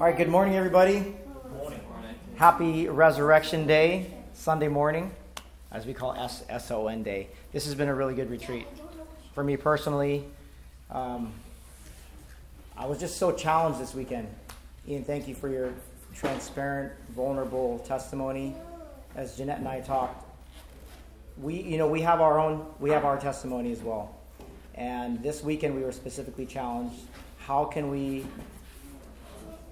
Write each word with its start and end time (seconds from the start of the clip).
All 0.00 0.08
right, 0.08 0.16
good 0.16 0.28
morning, 0.28 0.56
everybody. 0.56 1.14
Morning. 1.56 1.80
Happy 2.34 2.88
Resurrection 2.88 3.64
Day, 3.64 4.10
Sunday 4.32 4.66
morning, 4.66 5.12
as 5.70 5.86
we 5.86 5.94
call 5.94 6.14
S 6.14 6.42
S 6.48 6.72
O 6.72 6.88
N 6.88 7.04
Day. 7.04 7.28
This 7.52 7.64
has 7.66 7.76
been 7.76 7.86
a 7.86 7.94
really 7.94 8.14
good 8.14 8.28
retreat. 8.28 8.66
For 9.36 9.44
me 9.44 9.56
personally, 9.56 10.24
um, 10.90 11.32
I 12.76 12.86
was 12.86 12.98
just 12.98 13.18
so 13.18 13.30
challenged 13.30 13.78
this 13.78 13.94
weekend. 13.94 14.26
Ian, 14.88 15.04
thank 15.04 15.28
you 15.28 15.34
for 15.36 15.48
your 15.48 15.72
transparent, 16.12 16.92
vulnerable 17.10 17.78
testimony. 17.86 18.56
As 19.14 19.36
Jeanette 19.36 19.58
and 19.58 19.68
I 19.68 19.78
talked, 19.80 20.28
we, 21.40 21.62
you 21.62 21.78
know, 21.78 21.86
we 21.86 22.00
have 22.00 22.20
our 22.20 22.40
own, 22.40 22.66
we 22.80 22.90
have 22.90 23.04
our 23.04 23.16
testimony 23.16 23.70
as 23.70 23.78
well. 23.78 24.16
And 24.74 25.22
this 25.22 25.44
weekend 25.44 25.76
we 25.76 25.82
were 25.82 25.92
specifically 25.92 26.46
challenged. 26.46 26.96
How 27.38 27.64
can 27.64 27.90
we 27.90 28.26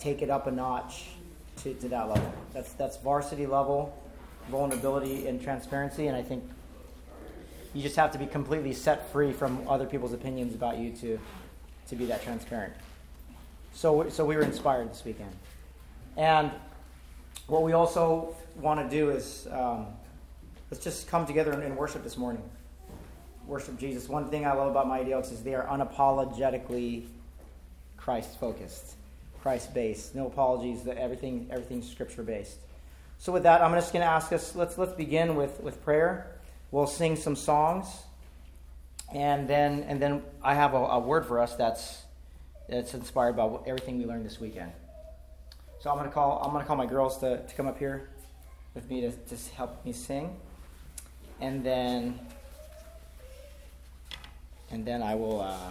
take 0.03 0.23
it 0.23 0.31
up 0.31 0.47
a 0.47 0.51
notch 0.51 1.05
to, 1.59 1.75
to 1.75 1.89
that 1.89 2.09
level? 2.09 2.33
That's 2.53 2.73
that's 2.75 2.97
varsity 2.99 3.47
level, 3.47 3.97
vulnerability 4.51 5.27
and 5.27 5.43
transparency. 5.43 6.09
And 6.09 6.17
I 6.17 6.23
think 6.23 6.45
you 7.75 7.83
just 7.83 7.97
have 7.97 8.11
to 8.13 8.19
be 8.19 8.27
completely 8.27 8.73
set 8.73 9.11
free 9.13 9.33
from 9.33 9.67
other 9.69 9.87
people's 9.87 10.13
opinions 10.13 10.55
about 10.55 10.79
you 10.79 10.91
to 10.93 11.19
to 11.89 11.97
be 11.97 12.07
that 12.07 12.23
transparent. 12.23 12.75
So 13.73 14.09
so 14.09 14.25
we 14.25 14.37
were 14.37 14.43
inspired 14.43 14.91
this 14.91 15.05
weekend, 15.05 15.35
and 16.17 16.51
what 17.47 17.63
we 17.63 17.73
also 17.73 18.35
want 18.57 18.81
to 18.81 18.95
do 18.95 19.11
is 19.11 19.47
um, 19.51 19.87
let's 20.71 20.83
just 20.83 21.09
come 21.09 21.27
together 21.27 21.53
and, 21.53 21.63
and 21.63 21.77
worship 21.77 22.03
this 22.03 22.17
morning 22.17 22.43
worship 23.47 23.79
Jesus. 23.79 24.09
One 24.09 24.29
thing 24.29 24.47
I 24.47 24.53
love 24.53 24.71
about 24.71 24.89
my 24.89 25.01
ADLs 25.01 25.33
is 25.33 25.43
they 25.43 25.55
are 25.55 25.67
unapologetically 25.67 27.07
Christ 27.97 28.39
focused, 28.39 28.97
Christ 29.43 29.75
based. 29.75 30.15
No 30.15 30.27
apologies. 30.27 30.85
That 30.85 30.97
Everything 30.97 31.49
everything's 31.51 31.91
scripture 31.91 32.23
based. 32.23 32.59
So 33.19 33.33
with 33.33 33.43
that, 33.43 33.61
I'm 33.61 33.73
just 33.73 33.93
going 33.93 34.03
to 34.03 34.11
ask 34.11 34.33
us. 34.33 34.55
Let's 34.55 34.79
let's 34.79 34.93
begin 34.93 35.37
with 35.37 35.61
with 35.61 35.83
prayer. 35.85 36.39
We'll 36.71 36.87
sing 36.87 37.17
some 37.17 37.37
songs, 37.37 37.87
and 39.13 39.49
then 39.49 39.83
and 39.83 40.01
then 40.01 40.23
I 40.43 40.55
have 40.55 40.75
a, 40.75 40.79
a 40.79 40.99
word 40.99 41.27
for 41.27 41.41
us 41.41 41.55
that's 41.57 42.03
that's 42.69 42.95
inspired 42.95 43.37
by 43.37 43.51
everything 43.67 43.99
we 43.99 44.07
learned 44.07 44.25
this 44.25 44.41
weekend. 44.41 44.73
So 45.81 45.91
I'm 45.91 45.99
going 45.99 46.09
to 46.09 46.15
call 46.15 46.41
I'm 46.43 46.53
going 46.53 46.63
to 46.63 46.67
call 46.67 46.77
my 46.77 46.87
girls 46.87 47.19
to, 47.19 47.45
to 47.45 47.55
come 47.55 47.67
up 47.67 47.79
here 47.79 48.09
with 48.75 48.89
me 48.89 49.01
to, 49.03 49.11
to 49.11 49.37
help 49.55 49.85
me 49.85 49.93
sing, 49.93 50.37
and 51.41 51.65
then 51.65 52.19
and 54.71 54.87
then 54.87 55.03
I 55.03 55.15
will 55.15 55.41
uh, 55.41 55.71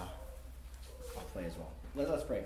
I'll 1.18 1.24
play 1.34 1.46
as 1.46 1.54
well. 1.56 1.72
Let, 1.96 2.08
us 2.10 2.24
pray. 2.24 2.44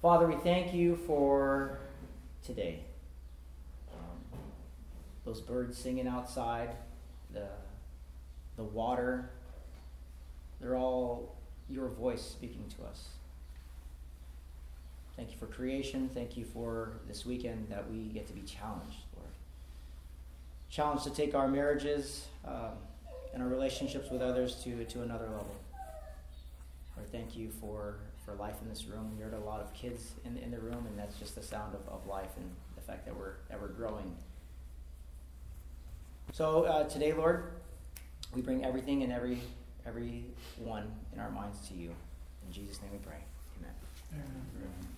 Father, 0.00 0.26
we 0.26 0.36
thank 0.36 0.72
you 0.72 0.96
for 0.96 1.78
today. 2.44 2.80
Um, 3.92 4.38
those 5.24 5.40
birds 5.40 5.76
singing 5.76 6.06
outside, 6.06 6.70
the 7.32 7.48
the 8.56 8.62
water, 8.64 9.30
they're 10.60 10.76
all 10.76 11.36
your 11.68 11.88
voice 11.88 12.22
speaking 12.22 12.64
to 12.76 12.84
us. 12.84 13.08
Thank 15.16 15.32
you 15.32 15.36
for 15.36 15.46
creation. 15.46 16.08
Thank 16.14 16.36
you 16.36 16.44
for 16.44 16.92
this 17.06 17.26
weekend 17.26 17.68
that 17.68 17.90
we 17.90 18.04
get 18.04 18.26
to 18.28 18.32
be 18.32 18.42
challenged, 18.42 18.98
Lord. 19.16 19.30
Challenged 20.70 21.04
to 21.04 21.10
take 21.10 21.34
our 21.34 21.48
marriages. 21.48 22.26
Um, 22.44 22.78
and 23.32 23.42
our 23.42 23.48
relationships 23.48 24.10
with 24.10 24.22
others 24.22 24.56
to, 24.64 24.84
to 24.84 25.02
another 25.02 25.26
level. 25.26 25.54
Lord, 26.98 27.12
thank 27.12 27.36
you 27.36 27.48
for, 27.48 27.94
for 28.24 28.34
life 28.34 28.56
in 28.60 28.68
this 28.68 28.86
room. 28.86 29.12
We 29.16 29.22
heard 29.22 29.34
a 29.34 29.38
lot 29.38 29.60
of 29.60 29.72
kids 29.72 30.14
in, 30.24 30.36
in 30.38 30.50
the 30.50 30.58
room, 30.58 30.84
and 30.88 30.98
that's 30.98 31.16
just 31.16 31.36
the 31.36 31.42
sound 31.42 31.76
of, 31.76 31.88
of 31.88 32.06
life 32.08 32.30
and 32.36 32.50
the 32.74 32.80
fact 32.80 33.06
that 33.06 33.16
we're, 33.16 33.34
that 33.48 33.60
we're 33.60 33.68
growing. 33.68 34.16
So 36.32 36.64
uh, 36.64 36.88
today, 36.88 37.12
Lord, 37.12 37.52
we 38.34 38.42
bring 38.42 38.64
everything 38.64 39.04
and 39.04 39.12
every, 39.12 39.40
every 39.86 40.24
one 40.56 40.90
in 41.12 41.20
our 41.20 41.30
minds 41.30 41.68
to 41.68 41.74
you. 41.74 41.90
In 42.46 42.52
Jesus' 42.52 42.82
name 42.82 42.90
we 42.92 42.98
pray. 42.98 43.22
Amen. 43.60 43.74
Amen. 44.12 44.88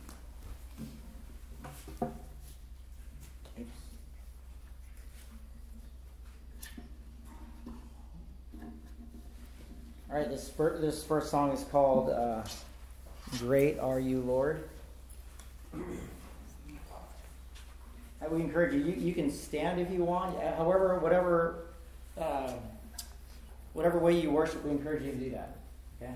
All 10.10 10.18
right, 10.18 10.28
this 10.28 10.48
first, 10.48 10.80
this 10.80 11.04
first 11.04 11.30
song 11.30 11.52
is 11.52 11.62
called 11.64 12.10
uh, 12.10 12.42
Great 13.38 13.78
Are 13.78 14.00
You, 14.00 14.20
Lord. 14.20 14.68
Would 18.28 18.40
encourage 18.40 18.74
you, 18.74 18.80
you, 18.80 18.92
you 18.92 19.14
can 19.14 19.30
stand 19.30 19.80
if 19.80 19.90
you 19.90 20.04
want. 20.04 20.36
However, 20.40 20.98
whatever, 20.98 21.66
uh, 22.18 22.52
whatever 23.72 23.98
way 23.98 24.20
you 24.20 24.30
worship, 24.30 24.64
we 24.64 24.72
encourage 24.72 25.04
you 25.04 25.12
to 25.12 25.16
do 25.16 25.30
that. 25.30 25.56
Okay? 26.02 26.12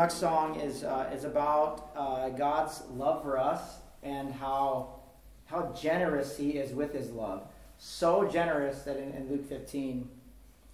Next 0.00 0.14
song 0.14 0.58
is, 0.58 0.82
uh, 0.82 1.10
is 1.14 1.24
about 1.24 1.90
uh, 1.94 2.30
God's 2.30 2.82
love 2.94 3.22
for 3.22 3.38
us 3.38 3.60
and 4.02 4.32
how, 4.32 4.94
how 5.44 5.74
generous 5.78 6.38
He 6.38 6.52
is 6.52 6.72
with 6.72 6.94
His 6.94 7.10
love. 7.10 7.42
So 7.76 8.26
generous 8.26 8.80
that 8.84 8.96
in, 8.96 9.12
in 9.12 9.28
Luke 9.30 9.46
15, 9.46 10.08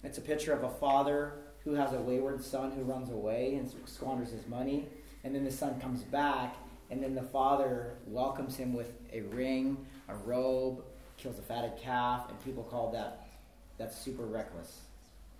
it's 0.05 0.17
a 0.17 0.21
picture 0.21 0.53
of 0.53 0.63
a 0.63 0.69
father 0.69 1.33
who 1.65 1.73
has 1.73 1.91
a 1.91 1.99
wayward 1.99 2.41
son 2.41 2.71
who 2.71 2.83
runs 2.83 3.09
away 3.09 3.55
and 3.55 3.69
squanders 3.83 4.31
his 4.31 4.47
money. 4.47 4.87
And 5.25 5.35
then 5.35 5.43
the 5.43 5.51
son 5.51 5.77
comes 5.81 6.03
back, 6.03 6.55
and 6.89 7.03
then 7.03 7.13
the 7.13 7.21
father 7.21 7.95
welcomes 8.07 8.55
him 8.55 8.73
with 8.73 8.93
a 9.11 9.21
ring, 9.23 9.85
a 10.07 10.15
robe, 10.15 10.85
kills 11.17 11.37
a 11.37 11.41
fatted 11.41 11.75
calf, 11.75 12.29
and 12.29 12.45
people 12.45 12.63
call 12.63 12.93
that 12.93 13.27
that's 13.77 13.97
super 13.97 14.23
reckless. 14.23 14.83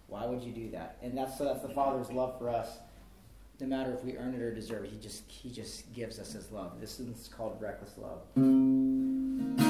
Why 0.08 0.26
would 0.26 0.44
you 0.44 0.52
do 0.52 0.72
that? 0.72 0.98
And 1.02 1.18
that's 1.18 1.38
so 1.38 1.46
that's 1.46 1.62
the 1.62 1.70
father's 1.70 2.12
love 2.12 2.38
for 2.38 2.50
us. 2.50 2.80
No 3.60 3.66
matter 3.66 3.92
if 3.92 4.04
we 4.04 4.16
earn 4.18 4.36
it 4.36 4.42
or 4.42 4.54
deserve 4.54 4.84
it, 4.84 4.92
he 4.92 4.98
just 4.98 5.24
he 5.28 5.50
just 5.50 5.92
gives 5.94 6.20
us 6.20 6.32
his 6.32 6.52
love. 6.52 6.80
This 6.80 7.00
is 7.00 7.28
called 7.28 7.60
reckless 7.60 7.96
love. 7.98 9.67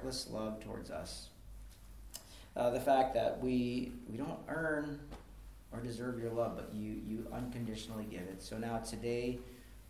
Reckless 0.00 0.28
love 0.30 0.60
towards 0.60 0.90
us. 0.90 1.28
Uh, 2.56 2.70
the 2.70 2.80
fact 2.80 3.14
that 3.14 3.38
we 3.40 3.92
we 4.10 4.16
don't 4.16 4.38
earn 4.48 4.98
or 5.72 5.80
deserve 5.80 6.18
your 6.18 6.30
love, 6.30 6.56
but 6.56 6.72
you 6.74 7.00
you 7.06 7.26
unconditionally 7.32 8.06
give 8.10 8.22
it. 8.22 8.42
So 8.42 8.56
now 8.56 8.78
today, 8.78 9.38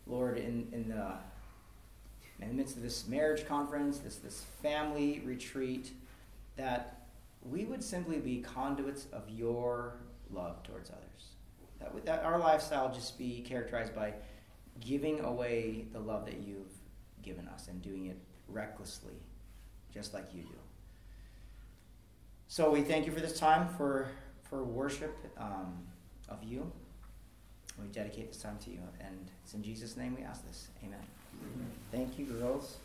Lord, 0.06 0.36
in 0.36 0.66
in 0.72 0.88
the 0.88 1.12
in 2.40 2.48
the 2.48 2.54
midst 2.54 2.76
of 2.76 2.82
this 2.82 3.06
marriage 3.06 3.46
conference, 3.46 3.98
this 3.98 4.16
this 4.16 4.44
family 4.62 5.22
retreat, 5.24 5.92
that 6.56 7.06
we 7.48 7.64
would 7.64 7.82
simply 7.82 8.18
be 8.18 8.40
conduits 8.40 9.06
of 9.12 9.22
your 9.30 9.94
love 10.30 10.62
towards 10.64 10.90
others. 10.90 11.04
That, 11.78 12.04
that 12.04 12.24
our 12.24 12.38
lifestyle 12.38 12.92
just 12.92 13.16
be 13.16 13.40
characterized 13.40 13.94
by 13.94 14.12
giving 14.80 15.20
away 15.20 15.86
the 15.92 16.00
love 16.00 16.26
that 16.26 16.40
you've 16.40 16.74
given 17.22 17.48
us 17.48 17.68
and 17.68 17.80
doing 17.80 18.06
it 18.06 18.18
recklessly, 18.48 19.14
just 19.92 20.14
like 20.14 20.26
you 20.34 20.42
do. 20.42 20.58
So 22.48 22.70
we 22.70 22.82
thank 22.82 23.06
you 23.06 23.12
for 23.12 23.20
this 23.20 23.38
time 23.38 23.68
for 23.76 24.08
for 24.42 24.64
worship 24.64 25.16
um, 25.38 25.78
of 26.28 26.42
you. 26.42 26.70
We 27.80 27.88
dedicate 27.88 28.32
this 28.32 28.42
time 28.42 28.58
to 28.64 28.70
you, 28.70 28.80
and 29.00 29.30
it's 29.44 29.54
in 29.54 29.62
Jesus' 29.62 29.96
name 29.96 30.16
we 30.16 30.22
ask 30.22 30.46
this. 30.46 30.68
Amen. 30.84 30.98
Amen. 31.54 31.70
Thank 31.92 32.18
you, 32.18 32.26
girls. 32.26 32.76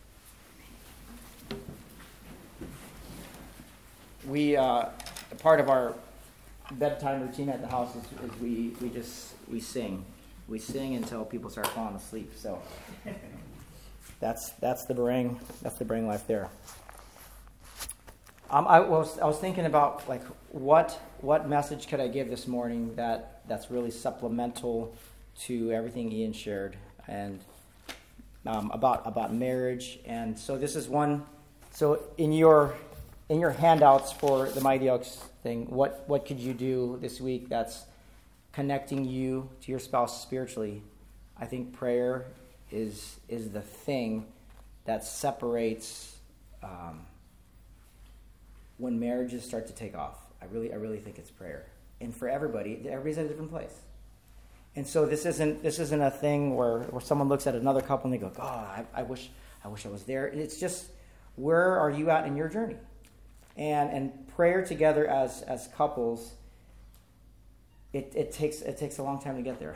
We 4.27 4.55
uh, 4.55 4.85
part 5.39 5.59
of 5.59 5.69
our 5.69 5.95
bedtime 6.71 7.21
routine 7.21 7.49
at 7.49 7.61
the 7.61 7.67
house 7.67 7.95
is, 7.95 8.03
is 8.03 8.39
we, 8.39 8.73
we 8.81 8.89
just 8.89 9.33
we 9.51 9.59
sing. 9.59 10.05
We 10.47 10.59
sing 10.59 10.95
until 10.95 11.25
people 11.25 11.49
start 11.49 11.67
falling 11.67 11.95
asleep. 11.95 12.33
So 12.35 12.61
that's 14.19 14.51
that's 14.61 14.85
the 14.85 14.93
Barang 14.93 15.39
that's 15.61 15.77
the 15.77 15.85
Barang 15.85 16.07
life 16.07 16.25
there. 16.27 16.49
Um, 18.49 18.67
I 18.67 18.79
was 18.79 19.19
I 19.19 19.25
was 19.25 19.37
thinking 19.37 19.65
about 19.65 20.07
like 20.07 20.23
what 20.49 20.99
what 21.21 21.49
message 21.49 21.87
could 21.87 21.99
I 21.99 22.07
give 22.07 22.29
this 22.29 22.47
morning 22.47 22.95
that 22.95 23.41
that's 23.47 23.71
really 23.71 23.91
supplemental 23.91 24.95
to 25.41 25.71
everything 25.71 26.11
Ian 26.11 26.33
shared 26.33 26.77
and 27.07 27.39
um, 28.45 28.71
about 28.71 29.01
about 29.05 29.33
marriage. 29.33 29.99
And 30.05 30.37
so 30.37 30.57
this 30.57 30.75
is 30.75 30.87
one. 30.87 31.23
So 31.71 32.03
in 32.17 32.31
your 32.31 32.75
in 33.29 33.39
your 33.39 33.51
handouts 33.51 34.11
for 34.11 34.47
the 34.49 34.61
Mighty 34.61 34.89
Oaks 34.89 35.23
thing, 35.41 35.65
what, 35.69 36.03
what 36.07 36.25
could 36.25 36.39
you 36.39 36.53
do 36.53 36.97
this 37.01 37.19
week 37.19 37.49
that's 37.49 37.85
connecting 38.51 39.05
you 39.05 39.49
to 39.61 39.71
your 39.71 39.79
spouse 39.79 40.21
spiritually? 40.21 40.83
I 41.37 41.45
think 41.45 41.73
prayer 41.73 42.25
is, 42.71 43.19
is 43.27 43.49
the 43.49 43.61
thing 43.61 44.27
that 44.85 45.03
separates 45.03 46.17
um, 46.61 47.01
when 48.77 48.99
marriages 48.99 49.43
start 49.43 49.67
to 49.67 49.73
take 49.73 49.95
off. 49.95 50.17
I 50.41 50.45
really, 50.45 50.73
I 50.73 50.75
really 50.75 50.99
think 50.99 51.17
it's 51.17 51.31
prayer. 51.31 51.67
And 52.01 52.15
for 52.15 52.27
everybody, 52.27 52.81
everybody's 52.89 53.17
at 53.17 53.25
a 53.25 53.27
different 53.29 53.51
place. 53.51 53.73
And 54.75 54.85
so 54.85 55.05
this 55.05 55.25
isn't 55.25 55.63
this 55.63 55.79
isn't 55.79 56.01
a 56.01 56.11
thing 56.11 56.55
where, 56.55 56.79
where 56.79 57.01
someone 57.01 57.29
looks 57.29 57.47
at 57.47 57.55
another 57.55 57.81
couple 57.81 58.11
and 58.11 58.13
they 58.13 58.17
go, 58.17 58.29
God, 58.29 58.85
I, 58.93 58.99
I 58.99 59.03
wish 59.03 59.29
I 59.63 59.69
wish 59.69 59.85
I 59.85 59.89
was 59.89 60.03
there. 60.03 60.27
And 60.27 60.41
it's 60.41 60.59
just 60.59 60.87
where 61.35 61.79
are 61.79 61.89
you 61.89 62.09
at 62.09 62.27
in 62.27 62.35
your 62.35 62.49
journey? 62.49 62.75
and 63.57 63.89
and 63.91 64.27
prayer 64.35 64.65
together 64.65 65.07
as 65.07 65.41
as 65.43 65.67
couples 65.75 66.33
it, 67.93 68.11
it 68.15 68.31
takes 68.31 68.61
it 68.61 68.77
takes 68.77 68.97
a 68.97 69.03
long 69.03 69.21
time 69.21 69.35
to 69.35 69.41
get 69.41 69.59
there 69.59 69.75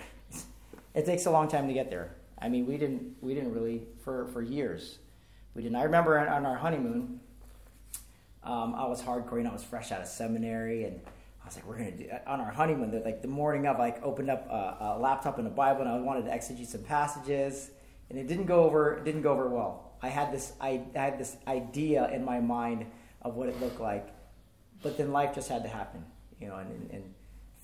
it 0.94 1.06
takes 1.06 1.26
a 1.26 1.32
long 1.32 1.48
time 1.48 1.68
to 1.68 1.74
get 1.74 1.90
there 1.90 2.16
i 2.42 2.50
mean 2.50 2.66
we 2.66 2.78
didn't 2.78 3.16
we 3.22 3.34
didn't 3.34 3.54
really 3.54 3.84
for 4.04 4.28
for 4.28 4.42
years 4.42 4.98
we 5.56 5.64
didn't 5.64 5.78
i 5.78 5.84
remember 5.84 6.20
on, 6.20 6.28
on 6.28 6.46
our 6.46 6.58
honeymoon 6.58 7.20
um, 8.44 8.76
i 8.76 8.86
was 8.86 9.02
hardcore 9.02 9.40
and 9.40 9.48
i 9.48 9.54
was 9.54 9.64
fresh 9.64 9.92
out 9.92 10.02
of 10.02 10.08
seminary 10.08 10.86
and 10.86 11.00
i 11.44 11.46
was 11.46 11.56
like 11.56 11.66
we're 11.68 11.78
gonna 11.78 11.92
do 11.92 12.10
on 12.28 12.40
our 12.40 12.52
honeymoon 12.52 13.02
like 13.04 13.22
the 13.22 13.28
morning 13.28 13.68
of 13.68 13.78
like 13.78 14.02
opened 14.04 14.30
up 14.30 14.48
a, 14.50 14.96
a 14.98 15.00
laptop 15.00 15.38
and 15.38 15.48
a 15.48 15.52
bible 15.52 15.82
and 15.82 15.90
i 15.90 15.98
wanted 16.00 16.26
to 16.26 16.32
exegete 16.32 16.68
some 16.68 16.84
passages 16.84 17.72
and 18.10 18.18
it 18.18 18.28
didn't 18.28 18.46
go 18.46 18.64
over 18.64 18.98
it 18.98 19.06
didn't 19.06 19.22
go 19.22 19.32
over 19.32 19.48
well 19.50 19.94
i 20.02 20.10
had 20.10 20.32
this 20.32 20.54
i, 20.62 20.82
I 20.96 21.00
had 21.00 21.20
this 21.20 21.38
idea 21.48 22.10
in 22.12 22.24
my 22.24 22.40
mind 22.40 22.86
of 23.22 23.36
what 23.36 23.50
it 23.50 23.60
looked 23.60 23.80
like. 23.80 24.08
But 24.82 24.98
then 24.98 25.12
life 25.12 25.36
just 25.36 25.50
had 25.50 25.64
to 25.64 25.70
happen, 25.70 26.06
you 26.40 26.48
know, 26.48 26.56
and, 26.56 26.90
and 26.92 27.14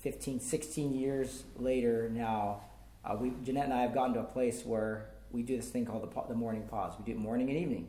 15, 0.00 0.40
16 0.40 0.94
years 0.94 1.44
later 1.56 2.10
now, 2.12 2.62
uh, 3.04 3.16
we, 3.18 3.32
Jeanette 3.42 3.64
and 3.64 3.74
I 3.74 3.82
have 3.82 3.94
gotten 3.94 4.14
to 4.14 4.20
a 4.20 4.24
place 4.24 4.64
where 4.64 5.10
we 5.30 5.42
do 5.42 5.56
this 5.56 5.68
thing 5.68 5.86
called 5.86 6.02
the, 6.02 6.22
the 6.28 6.34
morning 6.34 6.66
pause. 6.68 6.94
We 6.98 7.04
do 7.04 7.12
it 7.12 7.18
morning 7.18 7.48
and 7.48 7.58
evening. 7.58 7.88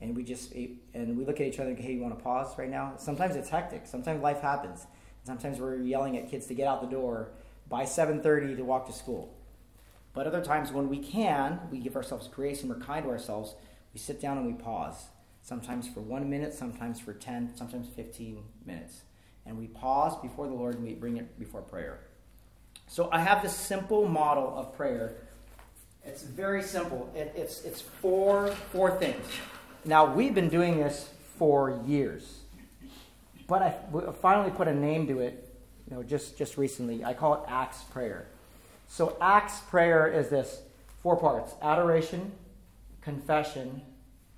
And 0.00 0.16
we 0.16 0.24
just, 0.24 0.52
eh, 0.54 0.68
and 0.94 1.16
we 1.16 1.24
look 1.24 1.40
at 1.40 1.46
each 1.46 1.58
other 1.58 1.70
and 1.70 1.76
go, 1.76 1.82
hey, 1.82 1.92
you 1.92 2.00
want 2.00 2.16
to 2.16 2.22
pause 2.22 2.56
right 2.58 2.70
now? 2.70 2.94
Sometimes 2.96 3.36
it's 3.36 3.48
hectic. 3.48 3.86
Sometimes 3.86 4.22
life 4.22 4.40
happens. 4.40 4.86
Sometimes 5.24 5.58
we're 5.58 5.76
yelling 5.76 6.16
at 6.16 6.30
kids 6.30 6.46
to 6.46 6.54
get 6.54 6.66
out 6.66 6.80
the 6.80 6.88
door 6.88 7.32
by 7.68 7.84
7.30 7.84 8.56
to 8.56 8.62
walk 8.64 8.86
to 8.86 8.92
school. 8.92 9.34
But 10.12 10.26
other 10.26 10.42
times 10.42 10.72
when 10.72 10.88
we 10.88 10.98
can, 10.98 11.60
we 11.70 11.78
give 11.78 11.96
ourselves 11.96 12.28
grace 12.28 12.62
and 12.62 12.70
we're 12.70 12.80
kind 12.80 13.04
to 13.04 13.10
ourselves, 13.10 13.54
we 13.92 14.00
sit 14.00 14.20
down 14.20 14.38
and 14.38 14.46
we 14.46 14.54
pause 14.54 15.06
sometimes 15.42 15.88
for 15.88 16.00
one 16.00 16.28
minute, 16.28 16.52
sometimes 16.52 17.00
for 17.00 17.12
10, 17.12 17.56
sometimes 17.56 17.88
15 17.88 18.42
minutes. 18.64 19.02
And 19.46 19.58
we 19.58 19.66
pause 19.68 20.16
before 20.20 20.46
the 20.46 20.54
Lord 20.54 20.76
and 20.76 20.84
we 20.84 20.94
bring 20.94 21.16
it 21.16 21.38
before 21.38 21.62
prayer. 21.62 22.00
So 22.86 23.08
I 23.12 23.20
have 23.20 23.42
this 23.42 23.54
simple 23.54 24.08
model 24.08 24.52
of 24.56 24.74
prayer. 24.74 25.14
It's 26.04 26.22
very 26.22 26.62
simple. 26.62 27.10
It, 27.14 27.32
it's, 27.36 27.64
it's 27.64 27.80
four, 27.80 28.48
four 28.72 28.98
things. 28.98 29.24
Now, 29.84 30.12
we've 30.12 30.34
been 30.34 30.50
doing 30.50 30.78
this 30.78 31.08
for 31.38 31.80
years, 31.86 32.40
but 33.46 33.62
I 33.62 33.74
finally 34.20 34.50
put 34.50 34.68
a 34.68 34.74
name 34.74 35.06
to 35.06 35.20
it 35.20 35.50
you 35.88 35.96
know, 35.96 36.02
just, 36.02 36.38
just 36.38 36.56
recently. 36.56 37.04
I 37.04 37.14
call 37.14 37.34
it 37.34 37.40
Acts 37.48 37.82
Prayer. 37.84 38.26
So, 38.88 39.16
Acts 39.20 39.60
Prayer 39.60 40.06
is 40.06 40.28
this 40.28 40.62
four 41.02 41.16
parts 41.16 41.54
adoration, 41.62 42.32
confession, 43.00 43.82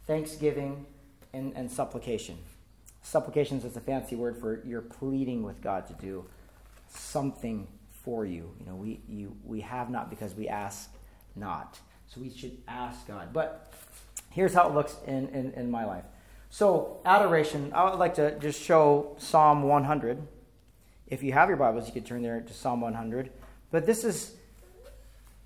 thanksgiving, 0.06 0.86
and, 1.32 1.52
and 1.56 1.70
supplication. 1.70 2.38
Supplications 3.02 3.64
is 3.64 3.76
a 3.76 3.80
fancy 3.80 4.14
word 4.14 4.36
for 4.36 4.62
you're 4.64 4.80
pleading 4.80 5.42
with 5.42 5.60
God 5.60 5.86
to 5.88 5.94
do 5.94 6.24
something 6.88 7.66
for 8.04 8.24
you. 8.24 8.54
You 8.60 8.66
know, 8.66 8.74
we, 8.76 9.00
you, 9.08 9.36
we 9.44 9.60
have 9.60 9.90
not 9.90 10.08
because 10.08 10.34
we 10.34 10.48
ask 10.48 10.90
not. 11.34 11.78
So 12.08 12.20
we 12.20 12.30
should 12.30 12.58
ask 12.68 13.06
God. 13.08 13.32
But 13.32 13.72
here's 14.32 14.54
how 14.54 14.68
it 14.68 14.74
looks 14.74 14.96
in, 15.06 15.28
in, 15.28 15.52
in 15.52 15.70
my 15.70 15.84
life. 15.84 16.04
So, 16.50 17.00
adoration, 17.04 17.72
I 17.74 17.88
would 17.88 17.98
like 17.98 18.14
to 18.16 18.38
just 18.38 18.60
show 18.60 19.14
Psalm 19.18 19.62
100. 19.62 20.26
If 21.06 21.22
you 21.22 21.32
have 21.32 21.48
your 21.48 21.56
Bibles, 21.56 21.86
you 21.86 21.92
could 21.92 22.04
turn 22.04 22.22
there 22.22 22.40
to 22.40 22.52
Psalm 22.52 22.80
100. 22.80 23.30
But 23.70 23.86
this 23.86 24.04
is, 24.04 24.34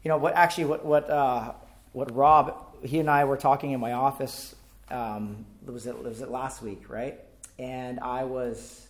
you 0.02 0.08
know, 0.08 0.16
what 0.16 0.34
actually, 0.34 0.64
what, 0.64 0.84
what, 0.84 1.08
uh, 1.08 1.52
what 1.92 2.14
Rob, 2.14 2.84
he 2.84 2.98
and 2.98 3.08
I 3.08 3.24
were 3.24 3.36
talking 3.36 3.70
in 3.72 3.80
my 3.80 3.92
office 3.92 4.56
um, 4.90 5.44
was 5.64 5.86
it 5.86 6.02
was 6.02 6.20
it 6.20 6.30
last 6.30 6.62
week, 6.62 6.88
right? 6.88 7.18
And 7.58 7.98
I 8.00 8.24
was, 8.24 8.86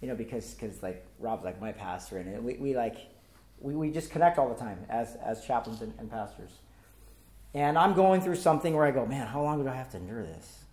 you 0.00 0.08
know, 0.08 0.14
because 0.14 0.54
because 0.54 0.82
like 0.82 1.04
Rob's 1.18 1.44
like 1.44 1.60
my 1.60 1.72
pastor, 1.72 2.18
and 2.18 2.44
we, 2.44 2.54
we 2.54 2.76
like 2.76 2.96
we, 3.60 3.74
we 3.74 3.90
just 3.90 4.10
connect 4.10 4.38
all 4.38 4.48
the 4.48 4.60
time 4.60 4.84
as 4.88 5.16
as 5.16 5.44
chaplains 5.44 5.82
and, 5.82 5.92
and 5.98 6.10
pastors. 6.10 6.50
And 7.54 7.78
I'm 7.78 7.94
going 7.94 8.20
through 8.20 8.36
something 8.36 8.74
where 8.74 8.86
I 8.86 8.90
go, 8.90 9.04
man, 9.04 9.26
how 9.26 9.42
long 9.42 9.62
do 9.62 9.68
I 9.68 9.74
have 9.74 9.90
to 9.90 9.98
endure 9.98 10.22
this? 10.22 10.64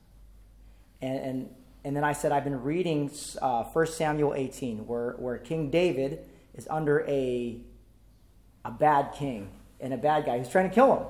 And 1.02 1.20
and 1.20 1.50
and 1.84 1.96
then 1.96 2.04
I 2.04 2.14
said, 2.14 2.32
I've 2.32 2.44
been 2.44 2.62
reading 2.62 3.10
uh, 3.42 3.64
1 3.64 3.88
Samuel 3.88 4.34
18, 4.34 4.86
where 4.86 5.12
where 5.14 5.38
King 5.38 5.70
David 5.70 6.20
is 6.54 6.68
under 6.70 7.06
a 7.08 7.62
a 8.66 8.72
bad 8.72 9.14
king 9.14 9.50
and 9.80 9.94
a 9.94 9.98
bad 9.98 10.26
guy 10.26 10.38
who's 10.38 10.50
trying 10.50 10.70
to 10.70 10.76
kill 10.76 10.98
him. 10.98 11.06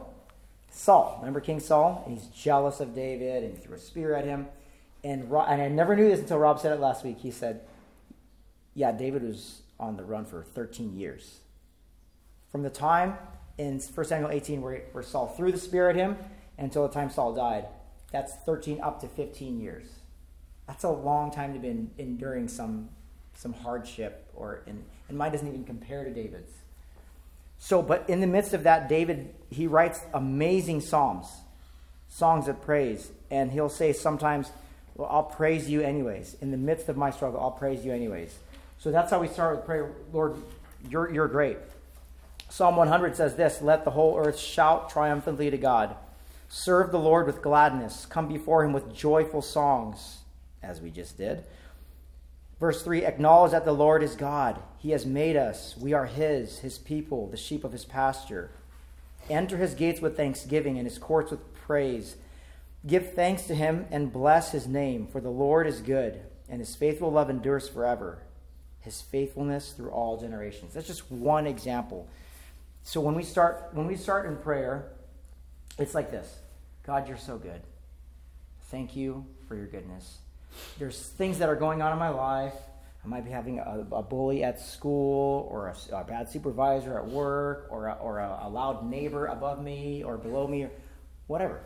Saul. 0.72 1.18
Remember 1.20 1.42
King 1.42 1.60
Saul? 1.60 2.04
And 2.06 2.18
he's 2.18 2.28
jealous 2.28 2.80
of 2.80 2.94
David 2.94 3.44
and 3.44 3.58
he 3.58 3.60
threw 3.60 3.76
a 3.76 3.80
spear 3.80 4.16
at 4.16 4.26
him. 4.26 4.48
And, 5.04 5.24
and 5.32 5.62
I 5.62 5.68
never 5.70 5.96
knew 5.96 6.10
this 6.10 6.20
until 6.20 6.38
Rob 6.38 6.60
said 6.60 6.74
it 6.74 6.80
last 6.80 7.04
week. 7.04 7.20
He 7.20 7.32
said, 7.32 7.62
Yeah, 8.74 8.92
David 8.92 9.24
was 9.24 9.62
on 9.80 9.98
the 9.98 10.04
run 10.04 10.26
for 10.26 10.44
13 10.44 10.96
years. 10.96 11.40
From 12.52 12.64
the 12.64 12.70
time 12.70 13.18
in 13.60 13.80
1 13.80 14.06
Samuel 14.06 14.32
18 14.32 14.62
where, 14.62 14.82
where 14.94 15.04
Saul 15.04 15.28
threw 15.28 15.52
the 15.52 15.60
spear 15.60 15.90
at 15.90 15.96
him 15.96 16.18
until 16.58 16.88
the 16.88 16.94
time 16.94 17.10
Saul 17.10 17.34
died, 17.34 17.66
that's 18.12 18.34
13 18.46 18.80
up 18.82 19.02
to 19.02 19.08
15 19.08 19.60
years. 19.60 19.86
That's 20.66 20.86
a 20.86 20.90
long 20.90 21.30
time 21.30 21.54
to 21.54 21.60
be 21.60 21.88
enduring 21.98 22.48
some, 22.48 22.90
some 23.36 23.54
hardship, 23.54 24.30
or 24.34 24.64
in, 24.66 24.84
and 25.10 25.18
mine 25.18 25.34
doesn't 25.34 25.48
even 25.48 25.66
compare 25.66 26.06
to 26.06 26.10
David's. 26.10 26.54
So, 27.58 27.82
but 27.82 28.10
in 28.10 28.22
the 28.22 28.28
midst 28.28 28.54
of 28.54 28.64
that, 28.64 28.88
David, 28.88 29.34
he 29.50 29.68
writes 29.68 30.00
amazing 30.14 30.80
psalms, 30.80 31.28
songs 32.08 32.48
of 32.48 32.62
praise. 32.62 33.12
And 33.30 33.52
he'll 33.52 33.70
say 33.70 33.92
sometimes, 33.92 34.50
Well, 34.96 35.10
I'll 35.12 35.24
praise 35.24 35.70
you 35.70 35.82
anyways. 35.82 36.38
In 36.40 36.52
the 36.52 36.58
midst 36.58 36.88
of 36.88 36.96
my 36.96 37.12
struggle, 37.12 37.42
I'll 37.42 37.52
praise 37.52 37.84
you 37.84 37.92
anyways. 37.92 38.34
So 38.78 38.92
that's 38.92 39.12
how 39.12 39.20
we 39.20 39.28
start 39.28 39.58
with 39.58 39.66
prayer. 39.66 39.92
Lord, 40.14 40.38
you're, 40.90 41.14
you're 41.14 41.28
great. 41.28 41.58
Psalm 42.50 42.76
100 42.76 43.16
says 43.16 43.36
this 43.36 43.62
Let 43.62 43.86
the 43.86 43.92
whole 43.92 44.18
earth 44.18 44.38
shout 44.38 44.90
triumphantly 44.90 45.50
to 45.52 45.58
God. 45.58 45.96
Serve 46.50 46.92
the 46.92 47.00
Lord 47.00 47.28
with 47.28 47.44
gladness. 47.44 48.08
Come 48.08 48.28
before 48.28 48.66
him 48.66 48.74
with 48.74 48.94
joyful 48.94 49.44
songs, 49.44 50.20
as 50.64 50.82
we 50.82 50.90
just 50.90 51.18
did. 51.18 51.44
Verse 52.60 52.84
3 52.84 53.06
Acknowledge 53.06 53.52
that 53.52 53.66
the 53.66 53.72
Lord 53.72 54.02
is 54.02 54.16
God. 54.16 54.60
He 54.80 54.92
has 54.92 55.06
made 55.06 55.36
us. 55.36 55.78
We 55.78 55.94
are 55.94 56.08
his, 56.08 56.60
his 56.60 56.80
people, 56.80 57.28
the 57.28 57.38
sheep 57.38 57.64
of 57.64 57.72
his 57.72 57.86
pasture. 57.86 58.50
Enter 59.30 59.58
his 59.58 59.76
gates 59.76 60.02
with 60.02 60.18
thanksgiving 60.18 60.78
and 60.78 60.88
his 60.88 60.98
courts 60.98 61.30
with 61.30 61.54
praise. 61.54 62.16
Give 62.88 63.14
thanks 63.14 63.44
to 63.44 63.56
him 63.56 63.86
and 63.92 64.12
bless 64.12 64.52
his 64.52 64.68
name, 64.68 65.06
for 65.06 65.22
the 65.22 65.30
Lord 65.30 65.68
is 65.68 65.82
good, 65.82 66.22
and 66.50 66.60
his 66.60 66.76
faithful 66.76 67.12
love 67.12 67.30
endures 67.30 67.70
forever. 67.70 68.20
His 68.80 69.02
faithfulness 69.02 69.74
through 69.74 69.92
all 69.92 70.18
generations. 70.18 70.74
That's 70.74 70.88
just 70.88 71.12
one 71.12 71.46
example. 71.46 72.08
So 72.84 73.02
when 73.02 73.16
we 73.16 73.24
start 73.24 73.70
when 73.74 73.88
we 73.88 73.96
start 73.96 74.26
in 74.26 74.38
prayer, 74.38 74.92
it's 75.78 75.94
like 75.94 76.12
this. 76.12 76.38
God, 76.86 77.08
you're 77.08 77.18
so 77.18 77.38
good. 77.38 77.62
Thank 78.72 78.96
you 78.96 79.26
for 79.48 79.56
your 79.56 79.68
goodness. 79.68 80.18
There's 80.78 81.00
things 81.00 81.40
that 81.40 81.50
are 81.50 81.56
going 81.56 81.82
on 81.82 81.94
in 81.94 82.00
my 82.00 82.10
life. 82.10 82.54
I 83.04 83.08
might 83.08 83.24
be 83.24 83.32
having 83.32 83.60
a, 83.60 83.86
a 83.92 84.04
bully 84.04 84.44
at 84.44 84.60
school, 84.60 85.48
or 85.50 85.68
a, 85.68 85.96
a, 85.96 86.04
bad 86.04 86.30
supervisor 86.30 86.98
at 86.98 87.08
work, 87.08 87.68
or, 87.70 87.88
a, 87.88 87.94
or 87.94 88.20
a, 88.20 88.40
a 88.44 88.50
loud 88.50 88.90
neighbor 88.90 89.28
above 89.28 89.64
me 89.64 90.04
or 90.04 90.18
below 90.18 90.48
me, 90.48 90.64
or 90.64 90.72
whatever. 91.28 91.62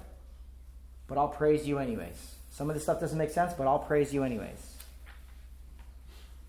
But 1.07 1.17
I'll 1.17 1.29
praise 1.29 1.67
you 1.67 1.79
anyways. 1.79 2.35
Some 2.51 2.69
of 2.69 2.75
this 2.75 2.83
stuff 2.83 2.99
doesn't 2.99 3.17
make 3.17 3.31
sense, 3.31 3.53
but 3.53 3.65
I'll 3.65 3.79
praise 3.79 4.13
you 4.13 4.23
anyways. 4.23 4.77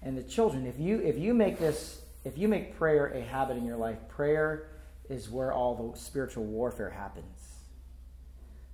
And 0.03 0.19
the 0.19 0.23
children, 0.23 0.67
if 0.67 0.79
you 0.79 1.01
if 1.01 1.19
you 1.19 1.33
make 1.33 1.59
this, 1.59 2.03
if 2.25 2.39
you 2.39 2.49
make 2.49 2.77
prayer 2.77 3.07
a 3.09 3.21
habit 3.23 3.57
in 3.57 3.65
your 3.65 3.77
life, 3.77 3.99
prayer 4.09 4.69
is 5.09 5.29
where 5.29 5.53
all 5.53 5.93
the 5.93 5.99
spiritual 5.99 6.45
warfare 6.45 6.91
happens. 6.91 7.57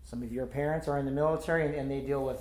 Some 0.05 0.23
of 0.23 0.33
your 0.33 0.47
parents 0.47 0.89
are 0.89 0.99
in 0.99 1.05
the 1.05 1.13
military 1.13 1.67
and, 1.67 1.75
and 1.75 1.91
they 1.91 2.01
deal 2.01 2.25
with 2.25 2.41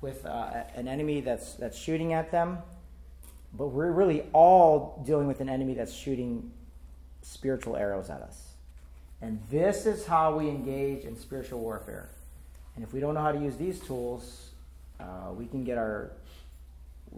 with 0.00 0.26
uh, 0.26 0.64
an 0.74 0.86
enemy 0.86 1.20
that's 1.20 1.54
that's 1.54 1.78
shooting 1.78 2.12
at 2.12 2.30
them 2.30 2.58
but 3.56 3.68
we're 3.68 3.92
really 3.92 4.24
all 4.32 5.02
dealing 5.06 5.28
with 5.28 5.40
an 5.40 5.48
enemy 5.48 5.74
that's 5.74 5.92
shooting 5.92 6.50
spiritual 7.22 7.76
arrows 7.76 8.10
at 8.10 8.20
us. 8.20 8.54
And 9.22 9.40
this 9.50 9.86
is 9.86 10.06
how 10.06 10.36
we 10.36 10.48
engage 10.48 11.04
in 11.04 11.16
spiritual 11.16 11.60
warfare. 11.60 12.08
And 12.74 12.84
if 12.84 12.92
we 12.92 13.00
don't 13.00 13.14
know 13.14 13.20
how 13.20 13.32
to 13.32 13.38
use 13.38 13.56
these 13.56 13.78
tools, 13.80 14.50
uh, 14.98 15.32
we 15.32 15.46
can 15.46 15.64
get 15.64 15.78
our 15.78 16.10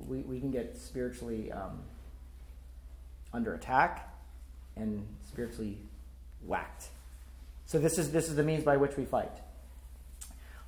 we, 0.06 0.18
we 0.18 0.38
can 0.38 0.50
get 0.50 0.76
spiritually 0.76 1.50
um, 1.50 1.78
under 3.36 3.54
attack 3.54 4.12
and 4.76 5.06
spiritually 5.28 5.78
whacked. 6.44 6.86
So 7.66 7.78
this 7.78 7.98
is 7.98 8.10
this 8.10 8.28
is 8.28 8.36
the 8.36 8.42
means 8.42 8.64
by 8.64 8.76
which 8.76 8.96
we 8.96 9.04
fight. 9.04 9.32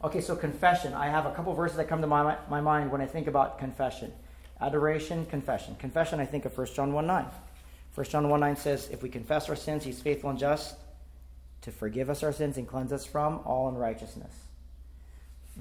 Okay, 0.05 0.21
so 0.21 0.37
confession. 0.37 0.95
I 0.95 1.09
have 1.09 1.27
a 1.27 1.33
couple 1.33 1.53
verses 1.55 1.77
that 1.79 1.89
come 1.89 2.03
to 2.03 2.07
my, 2.07 2.37
my 2.49 2.61
mind 2.61 2.93
when 2.93 3.01
I 3.01 3.07
think 3.07 3.27
about 3.27 3.59
confession. 3.59 4.13
Adoration, 4.61 5.27
confession. 5.27 5.75
Confession, 5.77 6.21
I 6.21 6.25
think 6.25 6.45
of 6.45 6.57
1 6.57 6.69
John 6.75 6.93
1 6.93 7.07
9. 7.07 7.27
1 7.95 8.07
John 8.07 8.29
1 8.29 8.41
9 8.41 8.57
says, 8.57 8.89
If 8.93 9.03
we 9.03 9.09
confess 9.09 9.49
our 9.49 9.57
sins, 9.57 9.85
he's 9.85 10.01
faithful 10.01 10.31
and 10.31 10.39
just 10.39 10.77
to 11.63 11.73
forgive 11.73 12.11
us 12.11 12.23
our 12.23 12.33
sins 12.33 12.57
and 12.57 12.69
cleanse 12.69 12.93
us 12.93 13.05
from 13.05 13.41
all 13.45 13.69
unrighteousness. 13.69 14.33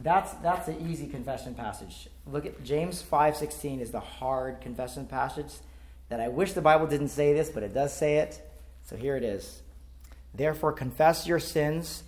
That's, 0.04 0.32
that's 0.34 0.67
an 0.67 0.88
easy 0.88 1.08
confession 1.08 1.56
passage. 1.56 2.08
Look 2.28 2.46
at 2.46 2.63
James 2.63 3.02
5.16 3.02 3.82
is 3.82 3.89
the 3.89 4.00
hard 4.00 4.62
confession 4.62 5.08
passage 5.08 5.54
that 6.10 6.20
I 6.20 6.28
wish 6.30 6.54
the 6.54 6.62
Bible 6.62 6.88
didn't 6.88 7.10
say 7.10 7.34
this, 7.34 7.50
but 7.50 7.63
it 7.63 7.74
does 7.74 7.93
say 7.93 8.17
it. 8.17 8.41
So 8.86 8.96
here 8.96 9.17
it 9.17 9.24
is. 9.24 9.62
Therefore, 10.34 10.72
confess 10.72 11.28
your 11.28 11.39
sins 11.39 12.04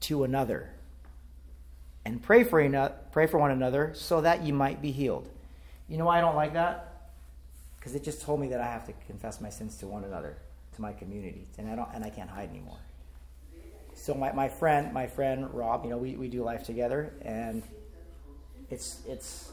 to 0.00 0.24
another 0.24 0.70
and 2.04 2.22
pray 2.22 2.44
for, 2.44 2.96
pray 3.12 3.26
for 3.26 3.38
one 3.38 3.50
another 3.50 3.92
so 3.94 4.20
that 4.22 4.42
you 4.42 4.54
might 4.54 4.80
be 4.80 4.90
healed. 4.90 5.28
You 5.88 5.98
know 5.98 6.06
why 6.06 6.18
I 6.18 6.20
don't 6.20 6.36
like 6.36 6.54
that? 6.54 7.10
Because 7.76 7.94
it 7.94 8.04
just 8.04 8.22
told 8.22 8.40
me 8.40 8.48
that 8.48 8.60
I 8.60 8.66
have 8.66 8.86
to 8.86 8.92
confess 9.06 9.40
my 9.40 9.50
sins 9.50 9.76
to 9.78 9.86
one 9.86 10.04
another, 10.04 10.36
to 10.76 10.82
my 10.82 10.92
community, 10.92 11.46
and 11.58 11.68
I 11.68 11.74
don't, 11.74 11.88
and 11.94 12.04
I 12.04 12.10
can't 12.10 12.30
hide 12.30 12.50
anymore. 12.50 12.78
So 13.94 14.14
my, 14.14 14.32
my 14.32 14.48
friend, 14.48 14.92
my 14.94 15.06
friend 15.06 15.52
Rob, 15.52 15.84
you 15.84 15.90
know, 15.90 15.98
we, 15.98 16.16
we 16.16 16.28
do 16.28 16.42
life 16.42 16.64
together, 16.64 17.12
and 17.22 17.62
it's 18.70 19.00
it's. 19.06 19.50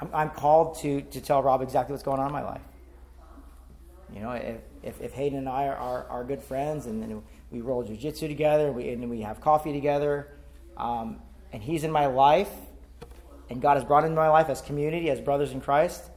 I'm, 0.00 0.08
I'm 0.12 0.30
called 0.30 0.78
to 0.80 1.02
to 1.02 1.20
tell 1.20 1.42
Rob 1.42 1.62
exactly 1.62 1.92
what's 1.92 2.02
going 2.02 2.20
on 2.20 2.26
in 2.26 2.32
my 2.32 2.42
life. 2.42 2.62
You 4.12 4.20
know, 4.20 4.32
if, 4.32 4.60
if, 4.82 5.00
if 5.00 5.12
Hayden 5.12 5.38
and 5.38 5.48
I 5.48 5.66
are, 5.68 5.76
are, 5.76 6.06
are, 6.08 6.24
good 6.24 6.42
friends, 6.42 6.86
and 6.86 7.00
then 7.00 7.22
we 7.50 7.60
roll 7.60 7.84
jujitsu 7.84 8.26
together, 8.26 8.72
we, 8.72 8.88
and 8.88 9.08
we 9.08 9.20
have 9.20 9.40
coffee 9.40 9.72
together, 9.72 10.28
um, 10.76 11.20
and 11.52 11.62
he's 11.62 11.84
in 11.84 11.92
my 11.92 12.06
life, 12.06 12.50
and 13.50 13.62
God 13.62 13.74
has 13.74 13.84
brought 13.84 14.04
into 14.04 14.16
my 14.16 14.28
life 14.28 14.48
as 14.48 14.60
community, 14.60 15.10
as 15.10 15.20
brothers 15.20 15.52
in 15.52 15.60
Christ, 15.60 16.10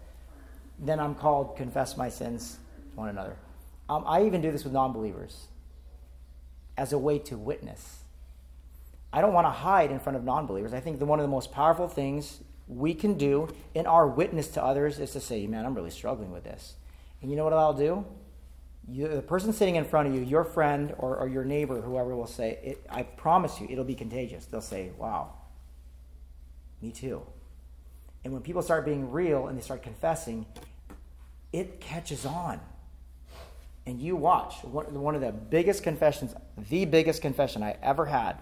then 0.80 1.00
I'm 1.00 1.14
called 1.14 1.56
confess 1.56 1.96
my 1.98 2.10
sins 2.10 2.58
to 2.92 2.98
one 2.98 3.10
another. 3.10 3.36
Um, 3.90 4.04
I 4.08 4.26
even 4.26 4.42
do 4.42 4.52
this 4.52 4.64
with 4.64 4.74
non 4.74 4.92
believers 4.92 5.48
as 6.78 6.94
a 6.94 6.98
way 6.98 7.20
to 7.20 7.38
witness. 7.38 8.00
I 9.12 9.22
don't 9.22 9.34
want 9.34 9.46
to 9.46 9.52
hide 9.52 9.92
in 9.92 10.00
front 10.00 10.18
of 10.18 10.24
non 10.24 10.48
believers. 10.48 10.74
I 10.74 10.80
think 10.80 10.98
that 10.98 11.06
one 11.06 11.20
of 11.20 11.24
the 11.24 11.32
most 11.32 11.52
powerful 11.52 11.88
things 11.88 12.40
we 12.68 12.94
can 12.94 13.18
do 13.18 13.50
in 13.74 13.86
our 13.86 14.08
witness 14.08 14.48
to 14.50 14.64
others 14.64 15.00
is 15.00 15.12
to 15.12 15.20
say, 15.20 15.46
man, 15.48 15.66
I'm 15.66 15.76
really 15.76 15.90
struggling 15.90 16.32
with 16.32 16.44
this. 16.44 16.76
And 17.22 17.30
you 17.30 17.38
know 17.38 17.44
what 17.44 17.54
I'll 17.54 17.74
do? 17.74 18.06
You, 18.88 19.08
the 19.08 19.22
person 19.22 19.54
sitting 19.54 19.76
in 19.76 19.86
front 19.86 20.10
of 20.10 20.16
you, 20.16 20.22
your 20.22 20.44
friend 20.44 20.94
or, 20.98 21.18
or 21.18 21.28
your 21.28 21.46
neighbor, 21.46 21.82
whoever 21.82 22.16
will 22.16 22.28
say, 22.28 22.78
I 22.90 23.04
promise 23.04 23.60
you, 23.60 23.68
it'll 23.70 23.86
be 23.86 23.96
contagious. 23.96 24.46
They'll 24.46 24.62
say, 24.62 24.92
wow, 24.98 25.34
me 26.82 26.92
too. 26.92 27.22
And 28.24 28.34
when 28.34 28.42
people 28.42 28.62
start 28.62 28.86
being 28.86 29.12
real 29.12 29.48
and 29.48 29.58
they 29.58 29.62
start 29.62 29.84
confessing, 29.84 30.46
it 31.52 31.80
catches 31.80 32.26
on. 32.26 32.60
And 33.86 34.00
you 34.00 34.16
watch. 34.16 34.64
One 34.64 35.16
of 35.16 35.22
the 35.22 35.32
biggest 35.32 35.84
confessions, 35.84 36.34
the 36.70 36.86
biggest 36.86 37.22
confession 37.22 37.64
I 37.64 37.76
ever 37.82 38.06
had, 38.06 38.38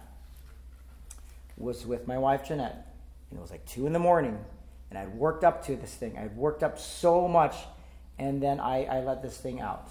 was 1.57 1.85
with 1.85 2.07
my 2.07 2.17
wife 2.17 2.47
Jeanette. 2.47 2.90
And 3.31 3.39
it 3.39 3.41
was 3.41 3.49
like 3.49 3.65
2 3.65 3.87
in 3.87 3.93
the 3.93 3.99
morning. 3.99 4.37
And 4.89 4.99
I'd 4.99 5.15
worked 5.15 5.43
up 5.43 5.65
to 5.65 5.75
this 5.75 5.95
thing. 5.95 6.17
I'd 6.17 6.35
worked 6.35 6.61
up 6.61 6.77
so 6.77 7.27
much. 7.27 7.55
And 8.19 8.43
then 8.43 8.59
I, 8.59 8.83
I 8.83 8.99
let 8.99 9.23
this 9.23 9.37
thing 9.37 9.59
out. 9.59 9.89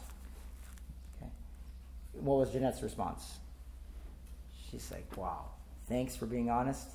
Okay. 1.16 1.30
What 2.12 2.38
was 2.38 2.52
Jeanette's 2.52 2.82
response? 2.82 3.38
She's 4.70 4.88
like, 4.92 5.16
wow, 5.16 5.46
thanks 5.88 6.14
for 6.14 6.26
being 6.26 6.48
honest. 6.48 6.86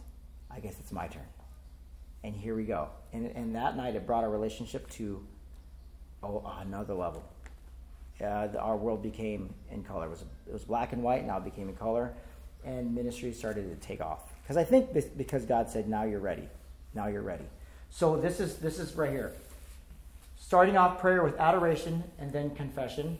I 0.49 0.60
guess 0.60 0.79
it's 0.79 0.93
my 0.93 1.08
turn 1.08 1.25
and 2.25 2.36
here 2.36 2.55
we 2.55 2.63
go. 2.63 2.89
And, 3.13 3.27
and 3.36 3.55
that 3.55 3.77
night, 3.77 3.95
it 3.95 4.08
brought 4.08 4.23
our 4.23 4.31
relationship 4.31 4.89
to 4.91 5.23
oh, 6.23 6.43
another 6.60 6.95
level. 6.95 7.23
Uh, 8.19 8.47
the, 8.47 8.60
our 8.60 8.75
world 8.75 9.03
became 9.03 9.53
in 9.69 9.84
color. 9.84 10.08
It 10.08 10.10
was, 10.10 10.23
it 10.47 10.53
was 10.53 10.63
black 10.63 10.91
and 10.91 11.03
white, 11.03 11.25
now 11.25 11.38
it 11.38 11.43
became 11.43 11.69
in 11.69 11.75
color, 11.75 12.15
and 12.63 12.95
ministry 12.95 13.31
started 13.31 13.69
to 13.69 13.88
take 13.88 14.01
off. 14.01 14.34
Because 14.45 14.58
I 14.58 14.63
think 14.63 14.93
this, 14.93 15.05
because 15.05 15.45
God 15.45 15.69
said, 15.69 15.89
now 15.89 16.03
you're 16.03 16.19
ready. 16.19 16.47
Now 16.93 17.08
you're 17.08 17.23
ready. 17.23 17.45
So 17.89 18.17
this 18.17 18.39
is, 18.39 18.58
this 18.58 18.79
is 18.79 18.93
right 18.95 19.10
here. 19.10 19.34
Starting 20.39 20.77
off 20.77 20.99
prayer 20.99 21.23
with 21.23 21.39
adoration 21.39 22.03
and 22.19 22.31
then 22.31 22.55
confession. 22.55 23.17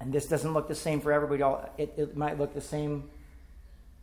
And 0.00 0.12
this 0.12 0.26
doesn't 0.26 0.52
look 0.52 0.66
the 0.66 0.74
same 0.74 1.00
for 1.00 1.12
everybody. 1.12 1.42
It, 1.78 1.94
it 1.96 2.16
might 2.16 2.38
look 2.38 2.54
the 2.54 2.60
same 2.60 3.08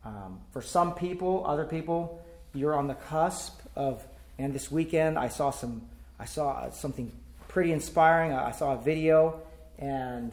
um, 0.05 0.39
for 0.51 0.61
some 0.61 0.95
people, 0.95 1.43
other 1.45 1.65
people 1.65 2.23
you're 2.53 2.75
on 2.75 2.87
the 2.87 2.95
cusp 2.95 3.59
of, 3.75 4.03
and 4.37 4.53
this 4.53 4.71
weekend 4.71 5.19
I 5.19 5.27
saw 5.27 5.51
some, 5.51 5.83
I 6.19 6.25
saw 6.25 6.69
something 6.71 7.11
pretty 7.47 7.71
inspiring. 7.71 8.33
I 8.33 8.51
saw 8.51 8.73
a 8.73 8.77
video, 8.77 9.41
and 9.77 10.31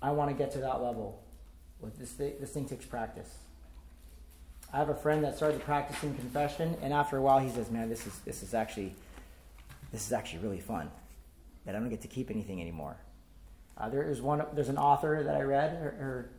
I 0.00 0.12
want 0.12 0.30
to 0.30 0.36
get 0.36 0.52
to 0.52 0.58
that 0.58 0.82
level. 0.82 1.22
With 1.80 1.98
this, 1.98 2.12
this 2.12 2.50
thing 2.50 2.66
takes 2.66 2.86
practice. 2.86 3.28
I 4.76 4.80
have 4.80 4.90
a 4.90 4.94
friend 4.94 5.24
that 5.24 5.38
started 5.38 5.62
practicing 5.62 6.14
confession, 6.14 6.76
and 6.82 6.92
after 6.92 7.16
a 7.16 7.22
while, 7.22 7.38
he 7.38 7.48
says, 7.48 7.70
"Man, 7.70 7.88
this 7.88 8.06
is 8.06 8.18
this 8.26 8.42
is 8.42 8.52
actually, 8.52 8.94
this 9.90 10.06
is 10.06 10.12
actually 10.12 10.40
really 10.40 10.60
fun. 10.60 10.90
That 11.64 11.74
I 11.74 11.78
don't 11.78 11.88
get 11.88 12.02
to 12.02 12.08
keep 12.08 12.30
anything 12.30 12.60
anymore." 12.60 12.98
Uh, 13.78 13.88
there 13.88 14.02
is 14.02 14.20
one. 14.20 14.44
There's 14.52 14.68
an 14.68 14.76
author 14.76 15.22
that 15.24 15.34
I 15.34 15.40
read. 15.40 15.78
Her, 15.78 15.90
her, 15.92 16.30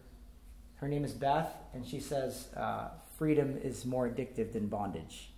her 0.75 0.87
name 0.87 1.03
is 1.03 1.13
Beth, 1.13 1.51
and 1.73 1.83
she 1.83 1.99
says, 1.99 2.49
uh, 2.55 2.89
freedom 3.17 3.57
is 3.63 3.85
more 3.85 4.07
addictive 4.07 4.53
than 4.53 4.67
bondage. 4.67 5.31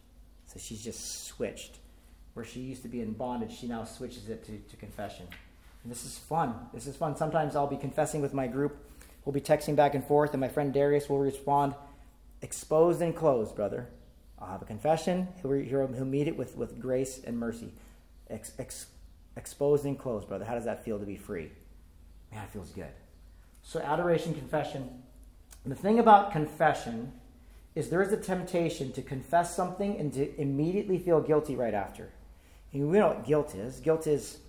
So 0.45 0.59
she's 0.59 0.83
just 0.83 1.23
switched. 1.23 1.77
Where 2.33 2.43
she 2.43 2.59
used 2.59 2.81
to 2.81 2.89
be 2.89 2.99
in 3.01 3.13
bondage, 3.13 3.57
she 3.57 3.67
now 3.67 3.85
switches 3.85 4.27
it 4.27 4.45
to, 4.47 4.57
to 4.57 4.75
confession. 4.75 5.25
And 5.83 5.91
this 5.91 6.03
is 6.03 6.17
fun. 6.17 6.53
This 6.73 6.85
is 6.85 6.97
fun. 6.97 7.15
Sometimes 7.15 7.55
I'll 7.55 7.65
be 7.65 7.77
confessing 7.77 8.21
with 8.21 8.33
my 8.33 8.47
group. 8.47 8.77
We'll 9.23 9.33
be 9.33 9.39
texting 9.39 9.77
back 9.77 9.95
and 9.95 10.03
forth, 10.03 10.33
and 10.33 10.41
my 10.41 10.49
friend 10.49 10.73
Darius 10.73 11.07
will 11.07 11.19
respond, 11.19 11.75
exposed 12.41 13.01
and 13.01 13.15
closed, 13.15 13.55
brother. 13.55 13.87
I'll 14.39 14.51
have 14.51 14.61
a 14.61 14.65
confession. 14.65 15.27
He'll, 15.41 16.05
meet 16.05 16.27
it 16.27 16.37
with, 16.37 16.55
with 16.55 16.79
grace 16.79 17.19
and 17.25 17.37
mercy. 17.37 17.73
Ex, 18.29 18.53
ex, 18.57 18.87
exposed 19.35 19.85
and 19.85 19.99
closed, 19.99 20.27
brother. 20.27 20.45
How 20.45 20.55
does 20.55 20.65
that 20.65 20.85
feel 20.85 20.99
to 20.99 21.05
be 21.05 21.17
free? 21.17 21.51
Man, 22.31 22.43
it 22.43 22.51
feels 22.51 22.69
good. 22.69 22.91
So, 23.63 23.79
adoration, 23.79 24.33
confession, 24.33 25.03
the 25.65 25.75
thing 25.75 25.99
about 25.99 26.31
confession 26.31 27.11
is 27.75 27.89
there 27.89 28.01
is 28.01 28.11
a 28.11 28.17
temptation 28.17 28.91
to 28.93 29.01
confess 29.01 29.55
something 29.55 29.97
and 29.97 30.11
to 30.13 30.41
immediately 30.41 30.97
feel 30.97 31.21
guilty 31.21 31.55
right 31.55 31.73
after. 31.73 32.09
And 32.73 32.89
we 32.89 32.97
know 32.97 33.07
what 33.07 33.25
guilt 33.25 33.55
is. 33.55 33.79
Guilt 33.79 34.07
is 34.07 34.39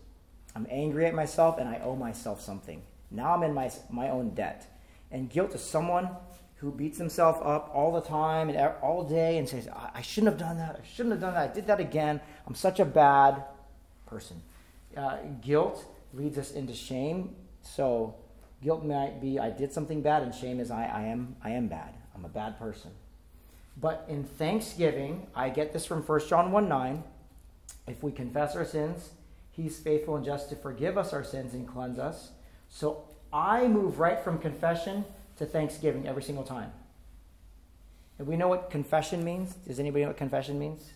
I'm 0.55 0.67
angry 0.71 1.07
at 1.07 1.15
myself 1.15 1.59
and 1.59 1.69
I 1.69 1.81
owe 1.85 1.97
myself 1.97 2.41
something. 2.41 2.83
Now 3.11 3.35
I'm 3.35 3.43
in 3.43 3.55
my, 3.55 3.71
my 3.91 4.09
own 4.09 4.31
debt. 4.31 4.67
And 5.11 5.29
guilt 5.29 5.55
is 5.55 5.63
someone 5.63 6.11
who 6.61 6.71
beats 6.71 6.99
himself 6.99 7.39
up 7.43 7.71
all 7.73 7.91
the 7.91 8.03
time 8.03 8.51
and 8.51 8.59
all 8.83 9.03
day 9.03 9.39
and 9.39 9.49
says, 9.49 9.67
I 9.95 10.03
shouldn't 10.03 10.33
have 10.33 10.39
done 10.39 10.59
that. 10.59 10.79
I 10.79 10.87
shouldn't 10.87 11.13
have 11.13 11.21
done 11.21 11.33
that. 11.33 11.51
I 11.51 11.55
did 11.55 11.67
that 11.69 11.81
again. 11.81 12.21
I'm 12.47 12.55
such 12.55 12.81
a 12.81 12.85
bad 12.85 13.43
person. 14.05 14.43
Uh, 14.95 15.17
guilt 15.41 15.87
leads 16.13 16.37
us 16.37 16.51
into 16.51 16.75
shame. 16.75 17.35
So 17.63 18.15
guilt 18.63 18.85
might 18.85 19.23
be 19.23 19.39
I 19.39 19.49
did 19.49 19.73
something 19.73 20.03
bad, 20.03 20.23
and 20.23 20.35
shame 20.35 20.61
is 20.61 20.71
I, 20.71 20.85
I 20.85 21.03
am 21.05 21.37
I 21.43 21.51
am 21.51 21.69
bad. 21.69 21.95
I'm 22.15 22.27
a 22.27 22.29
bad 22.29 22.59
person. 22.59 22.91
But 23.81 24.05
in 24.09 24.25
thanksgiving, 24.25 25.29
I 25.35 25.49
get 25.49 25.73
this 25.73 25.87
from 25.87 26.03
1 26.03 26.29
John 26.29 26.53
1 26.53 26.69
9. 26.69 27.05
If 27.87 28.03
we 28.03 28.13
confess 28.13 28.55
our 28.55 28.67
sins, 28.67 29.13
he's 29.51 29.79
faithful 29.79 30.17
and 30.17 30.25
just 30.27 30.51
to 30.51 30.57
forgive 30.57 30.99
us 30.99 31.15
our 31.15 31.25
sins 31.25 31.55
and 31.55 31.67
cleanse 31.67 31.99
us. 31.99 32.33
So 32.69 33.05
I 33.33 33.67
move 33.67 33.99
right 33.99 34.23
from 34.23 34.39
confession 34.39 35.07
to 35.41 35.47
thanksgiving 35.47 36.07
every 36.07 36.23
single 36.23 36.45
time. 36.45 36.71
And 38.19 38.29
we 38.29 38.37
know 38.37 38.49
what 38.49 38.71
confession 38.71 39.25
means. 39.25 39.55
Does 39.55 39.81
anybody 39.81 40.03
know 40.03 40.09
what 40.09 40.19
confession 40.19 40.59
means? 40.59 40.93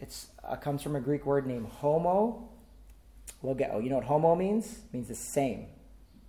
It 0.00 0.24
uh, 0.42 0.56
comes 0.56 0.82
from 0.82 0.96
a 0.96 1.00
Greek 1.00 1.26
word 1.26 1.46
named 1.46 1.66
homo 1.66 2.48
logeo. 3.44 3.84
You 3.84 3.90
know 3.90 3.96
what 3.96 4.06
homo 4.06 4.34
means? 4.34 4.66
It 4.72 4.94
means 4.94 5.08
the 5.08 5.14
same. 5.14 5.66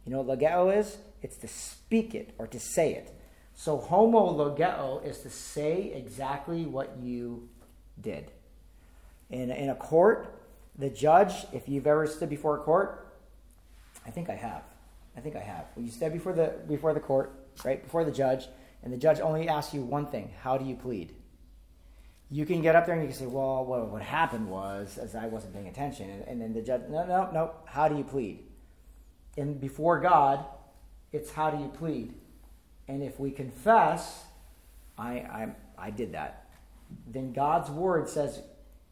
You 0.06 0.12
know 0.12 0.22
what 0.22 0.38
logeo 0.38 0.78
is? 0.78 0.98
It's 1.22 1.38
to 1.38 1.48
speak 1.48 2.14
it 2.14 2.34
or 2.38 2.46
to 2.48 2.60
say 2.60 2.94
it. 2.94 3.14
So 3.56 3.78
homo 3.78 4.34
logeo 4.34 5.06
is 5.06 5.20
to 5.20 5.30
say 5.30 5.94
exactly 5.96 6.66
what 6.66 6.98
you 7.02 7.48
did. 8.02 8.32
In, 9.30 9.50
in 9.50 9.70
a 9.70 9.76
court, 9.76 10.42
the 10.78 10.90
judge, 10.90 11.46
if 11.54 11.70
you've 11.70 11.88
ever 11.88 12.06
stood 12.06 12.30
before 12.30 12.58
a 12.58 12.64
court, 12.64 13.16
I 14.06 14.10
think 14.12 14.30
I 14.30 14.36
have. 14.36 14.64
I 15.18 15.20
think 15.20 15.36
I 15.36 15.42
have. 15.42 15.66
When 15.74 15.86
you 15.86 15.92
stand 15.92 16.14
before 16.14 16.34
the 16.34 16.54
before 16.68 16.94
the 16.94 17.00
court, 17.00 17.34
right 17.66 17.82
before 17.82 18.06
the 18.06 18.12
judge, 18.12 18.48
and 18.84 18.94
the 18.94 18.98
judge 18.98 19.20
only 19.20 19.50
asks 19.50 19.74
you 19.74 19.82
one 19.82 20.06
thing: 20.06 20.32
How 20.42 20.58
do 20.58 20.66
you 20.66 20.76
plead? 20.76 21.16
You 22.30 22.46
can 22.46 22.62
get 22.62 22.76
up 22.76 22.86
there 22.86 22.94
and 22.94 23.04
you 23.04 23.10
can 23.10 23.18
say, 23.18 23.26
"Well, 23.26 23.66
what, 23.66 23.90
what 23.90 24.02
happened 24.04 24.48
was, 24.48 24.98
as 24.98 25.16
I 25.16 25.26
wasn't 25.26 25.54
paying 25.54 25.68
attention," 25.68 26.10
and, 26.10 26.24
and 26.28 26.42
then 26.42 26.54
the 26.54 26.62
judge, 26.62 26.84
"No, 26.90 27.06
no, 27.06 27.32
no. 27.34 27.52
How 27.66 27.88
do 27.88 27.98
you 27.98 28.04
plead?" 28.04 28.44
And 29.38 29.60
before 29.60 30.00
God, 30.00 30.46
it's 31.12 31.32
how 31.32 31.50
do 31.50 31.58
you 31.58 31.70
plead? 31.70 32.14
And 32.88 33.04
if 33.04 33.20
we 33.20 33.32
confess, 33.32 34.24
I, 34.98 35.12
I, 35.14 35.48
I 35.78 35.90
did 35.90 36.14
that, 36.14 36.50
then 37.06 37.34
God's 37.34 37.70
word 37.70 38.08
says 38.08 38.42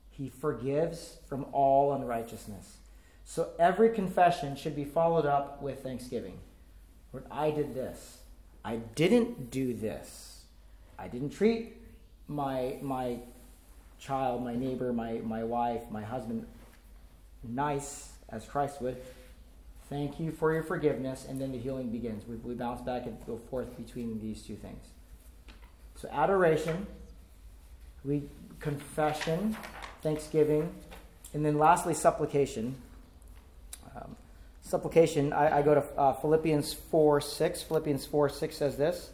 he 0.10 0.30
forgives 0.30 1.18
from 1.28 1.46
all 1.52 1.94
unrighteousness. 1.94 2.78
So 3.26 3.50
every 3.60 3.90
confession 3.90 4.56
should 4.56 4.76
be 4.76 4.86
followed 4.86 5.26
up 5.26 5.62
with 5.62 5.84
thanksgiving. 5.84 6.40
Lord, 7.12 7.26
I 7.30 7.52
did 7.52 7.74
this. 7.74 8.20
I 8.64 8.78
didn't 8.78 9.52
do 9.52 9.74
this. 9.74 10.44
I 10.98 11.08
didn't 11.08 11.32
treat 11.32 11.74
my 12.28 12.78
my 12.82 13.20
child, 14.00 14.44
my 14.44 14.56
neighbor, 14.56 14.94
my, 14.94 15.14
my 15.24 15.44
wife, 15.44 15.82
my 15.90 16.04
husband 16.04 16.46
nice 17.44 18.14
as 18.30 18.46
Christ 18.46 18.82
would. 18.82 19.02
Thank 19.90 20.20
you 20.20 20.32
for 20.32 20.54
your 20.54 20.64
forgiveness, 20.64 21.26
and 21.28 21.40
then 21.40 21.52
the 21.52 21.60
healing 21.60 21.90
begins. 21.90 22.28
We, 22.28 22.36
we 22.38 22.56
bounce 22.56 22.82
back 22.82 23.06
and 23.06 23.18
go 23.26 23.38
forth 23.50 23.76
between 23.78 24.20
these 24.20 24.42
two 24.42 24.56
things. 24.56 24.86
So 25.96 26.10
adoration, 26.12 26.88
we 28.04 28.24
confession, 28.60 29.56
thanksgiving, 30.02 30.74
and 31.34 31.46
then 31.46 31.58
lastly 31.60 31.94
supplication. 31.94 32.76
Supplication, 34.66 35.32
I, 35.32 35.60
I, 35.60 35.62
go 35.62 35.76
to 35.76 35.84
uh, 35.96 36.14
Philippians 36.14 36.74
4 36.74 37.22
6. 37.22 37.62
Philippians 37.62 38.08
4 38.08 38.30
6 38.30 38.58
says 38.58 38.76
this 38.78 39.12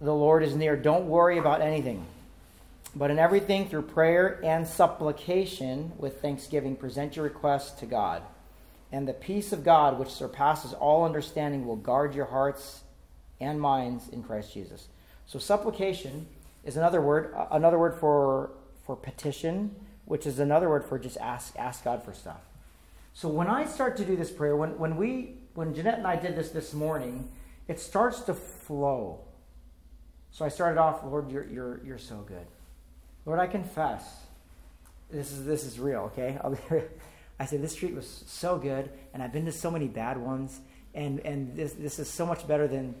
The 0.00 0.14
Lord 0.14 0.44
is 0.44 0.54
near. 0.54 0.76
Don't 0.76 1.08
worry 1.08 1.38
about 1.38 1.60
anything, 1.60 2.06
but 2.94 3.10
in 3.10 3.18
everything, 3.18 3.68
through 3.68 3.82
prayer 3.82 4.38
and 4.44 4.64
supplication 4.64 5.90
with 5.98 6.22
thanksgiving, 6.22 6.76
present 6.76 7.16
your 7.16 7.24
requests 7.24 7.72
to 7.80 7.86
God. 7.86 8.22
And 8.92 9.08
the 9.08 9.12
peace 9.12 9.52
of 9.52 9.64
God, 9.64 9.98
which 9.98 10.10
surpasses 10.10 10.72
all 10.72 11.04
understanding, 11.04 11.66
will 11.66 11.76
guard 11.76 12.14
your 12.14 12.26
hearts 12.26 12.82
and 13.40 13.60
minds 13.60 14.08
in 14.08 14.22
Christ 14.22 14.54
Jesus. 14.54 14.86
So, 15.26 15.40
supplication 15.40 16.28
is 16.64 16.76
another 16.76 17.00
word, 17.00 17.34
another 17.50 17.78
word 17.78 17.96
for, 17.96 18.52
for 18.86 18.94
petition, 18.94 19.74
which 20.04 20.26
is 20.26 20.38
another 20.38 20.68
word 20.68 20.84
for 20.84 20.96
just 20.96 21.16
ask, 21.16 21.56
ask 21.58 21.82
God 21.82 22.04
for 22.04 22.14
stuff. 22.14 22.40
So 23.18 23.28
when 23.28 23.48
I 23.48 23.64
start 23.64 23.96
to 23.96 24.04
do 24.04 24.14
this 24.14 24.30
prayer, 24.30 24.54
when, 24.54 24.78
when 24.78 24.96
we 24.96 25.38
when 25.54 25.74
Jeanette 25.74 25.98
and 25.98 26.06
I 26.06 26.14
did 26.14 26.36
this 26.36 26.50
this 26.50 26.72
morning, 26.72 27.28
it 27.66 27.80
starts 27.80 28.20
to 28.20 28.34
flow. 28.34 29.24
So 30.30 30.44
I 30.44 30.48
started 30.50 30.78
off, 30.78 31.02
Lord, 31.02 31.28
you're, 31.32 31.44
you're, 31.44 31.80
you're 31.84 31.98
so 31.98 32.18
good. 32.18 32.46
Lord, 33.26 33.40
I 33.40 33.48
confess. 33.48 34.04
This 35.10 35.32
is, 35.32 35.44
this 35.44 35.64
is 35.64 35.80
real, 35.80 36.12
okay? 36.12 36.38
I 37.40 37.46
said, 37.46 37.60
this 37.60 37.72
street 37.72 37.96
was 37.96 38.22
so 38.28 38.56
good, 38.56 38.88
and 39.12 39.20
I've 39.20 39.32
been 39.32 39.46
to 39.46 39.52
so 39.52 39.68
many 39.68 39.88
bad 39.88 40.16
ones, 40.16 40.60
and, 40.94 41.18
and 41.26 41.56
this, 41.56 41.72
this 41.72 41.98
is 41.98 42.08
so 42.08 42.24
much 42.24 42.46
better 42.46 42.68
than 42.68 42.94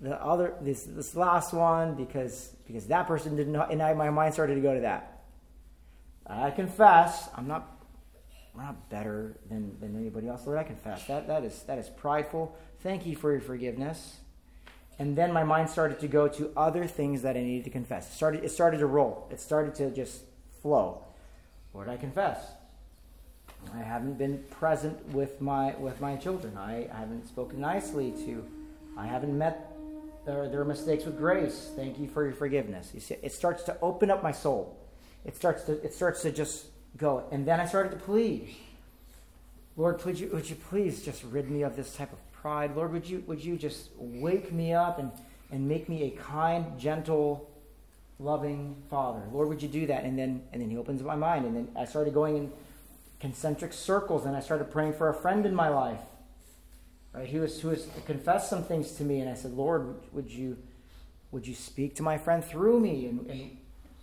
the 0.00 0.14
other, 0.22 0.54
this, 0.60 0.84
this 0.84 1.16
last 1.16 1.52
one, 1.52 1.96
because, 1.96 2.54
because 2.68 2.86
that 2.86 3.08
person 3.08 3.34
didn't 3.34 3.52
know, 3.52 3.62
and 3.68 3.82
I, 3.82 3.92
my 3.94 4.10
mind 4.10 4.34
started 4.34 4.54
to 4.54 4.60
go 4.60 4.72
to 4.72 4.82
that. 4.82 5.24
I 6.28 6.52
confess, 6.52 7.28
I'm 7.34 7.48
not 7.48 7.73
we're 8.54 8.62
not 8.62 8.88
better 8.88 9.36
than, 9.48 9.78
than 9.80 9.96
anybody 9.96 10.28
else. 10.28 10.46
Lord, 10.46 10.58
I 10.58 10.64
confess 10.64 11.06
that 11.06 11.26
that 11.26 11.44
is 11.44 11.62
that 11.64 11.78
is 11.78 11.88
prideful. 11.88 12.56
Thank 12.80 13.06
you 13.06 13.16
for 13.16 13.32
your 13.32 13.40
forgiveness. 13.40 14.18
And 14.98 15.16
then 15.16 15.32
my 15.32 15.42
mind 15.42 15.70
started 15.70 15.98
to 16.00 16.08
go 16.08 16.28
to 16.28 16.52
other 16.56 16.86
things 16.86 17.22
that 17.22 17.36
I 17.36 17.40
needed 17.40 17.64
to 17.64 17.70
confess. 17.70 18.08
It 18.08 18.14
started, 18.14 18.44
it 18.44 18.50
started 18.50 18.78
to 18.78 18.86
roll. 18.86 19.26
It 19.32 19.40
started 19.40 19.74
to 19.76 19.90
just 19.90 20.22
flow. 20.62 21.02
Lord, 21.72 21.88
I 21.88 21.96
confess. 21.96 22.38
I 23.74 23.78
haven't 23.78 24.18
been 24.18 24.44
present 24.50 25.04
with 25.08 25.40
my 25.40 25.74
with 25.76 26.00
my 26.00 26.16
children. 26.16 26.56
I, 26.56 26.88
I 26.92 26.98
haven't 26.98 27.26
spoken 27.26 27.60
nicely 27.60 28.12
to. 28.24 28.44
I 28.96 29.06
haven't 29.06 29.36
met 29.36 29.72
their, 30.26 30.48
their 30.48 30.64
mistakes 30.64 31.04
with 31.04 31.16
grace. 31.16 31.70
Thank 31.74 31.98
you 31.98 32.06
for 32.06 32.24
your 32.24 32.34
forgiveness. 32.34 32.92
You 32.94 33.00
see, 33.00 33.16
it 33.20 33.32
starts 33.32 33.64
to 33.64 33.76
open 33.80 34.10
up 34.10 34.22
my 34.22 34.32
soul. 34.32 34.78
It 35.24 35.34
starts 35.34 35.64
to 35.64 35.72
it 35.82 35.94
starts 35.94 36.22
to 36.22 36.30
just 36.30 36.66
go. 36.96 37.24
And 37.30 37.46
then 37.46 37.60
I 37.60 37.66
started 37.66 37.90
to 37.92 37.98
plead. 37.98 38.54
Lord, 39.76 40.04
would 40.04 40.18
you, 40.18 40.28
would 40.28 40.48
you 40.48 40.56
please 40.56 41.02
just 41.02 41.24
rid 41.24 41.50
me 41.50 41.62
of 41.62 41.76
this 41.76 41.94
type 41.96 42.12
of 42.12 42.32
pride? 42.32 42.76
Lord, 42.76 42.92
would 42.92 43.08
you, 43.08 43.24
would 43.26 43.44
you 43.44 43.56
just 43.56 43.88
wake 43.96 44.52
me 44.52 44.72
up 44.72 44.98
and, 44.98 45.10
and 45.50 45.68
make 45.68 45.88
me 45.88 46.04
a 46.04 46.10
kind, 46.10 46.78
gentle, 46.78 47.50
loving 48.18 48.76
father? 48.88 49.22
Lord, 49.32 49.48
would 49.48 49.62
you 49.62 49.68
do 49.68 49.86
that? 49.86 50.04
And 50.04 50.18
then, 50.18 50.42
and 50.52 50.62
then 50.62 50.70
he 50.70 50.76
opens 50.76 51.02
my 51.02 51.16
mind. 51.16 51.44
And 51.46 51.56
then 51.56 51.68
I 51.76 51.84
started 51.84 52.14
going 52.14 52.36
in 52.36 52.52
concentric 53.18 53.72
circles 53.72 54.26
and 54.26 54.36
I 54.36 54.40
started 54.40 54.70
praying 54.70 54.92
for 54.92 55.08
a 55.08 55.14
friend 55.14 55.46
in 55.46 55.54
my 55.54 55.68
life. 55.68 56.00
Right, 57.14 57.28
He 57.28 57.38
was 57.38 57.60
who 57.60 57.68
has 57.68 57.86
confessed 58.06 58.50
some 58.50 58.64
things 58.64 58.92
to 58.92 59.04
me, 59.04 59.20
and 59.20 59.30
I 59.30 59.34
said, 59.34 59.52
Lord, 59.52 59.94
would 60.12 60.30
you 60.30 60.58
would 61.30 61.46
you 61.46 61.54
speak 61.54 61.94
to 61.96 62.02
my 62.02 62.18
friend 62.18 62.44
through 62.44 62.80
me? 62.80 63.06
And, 63.06 63.30
and 63.30 63.56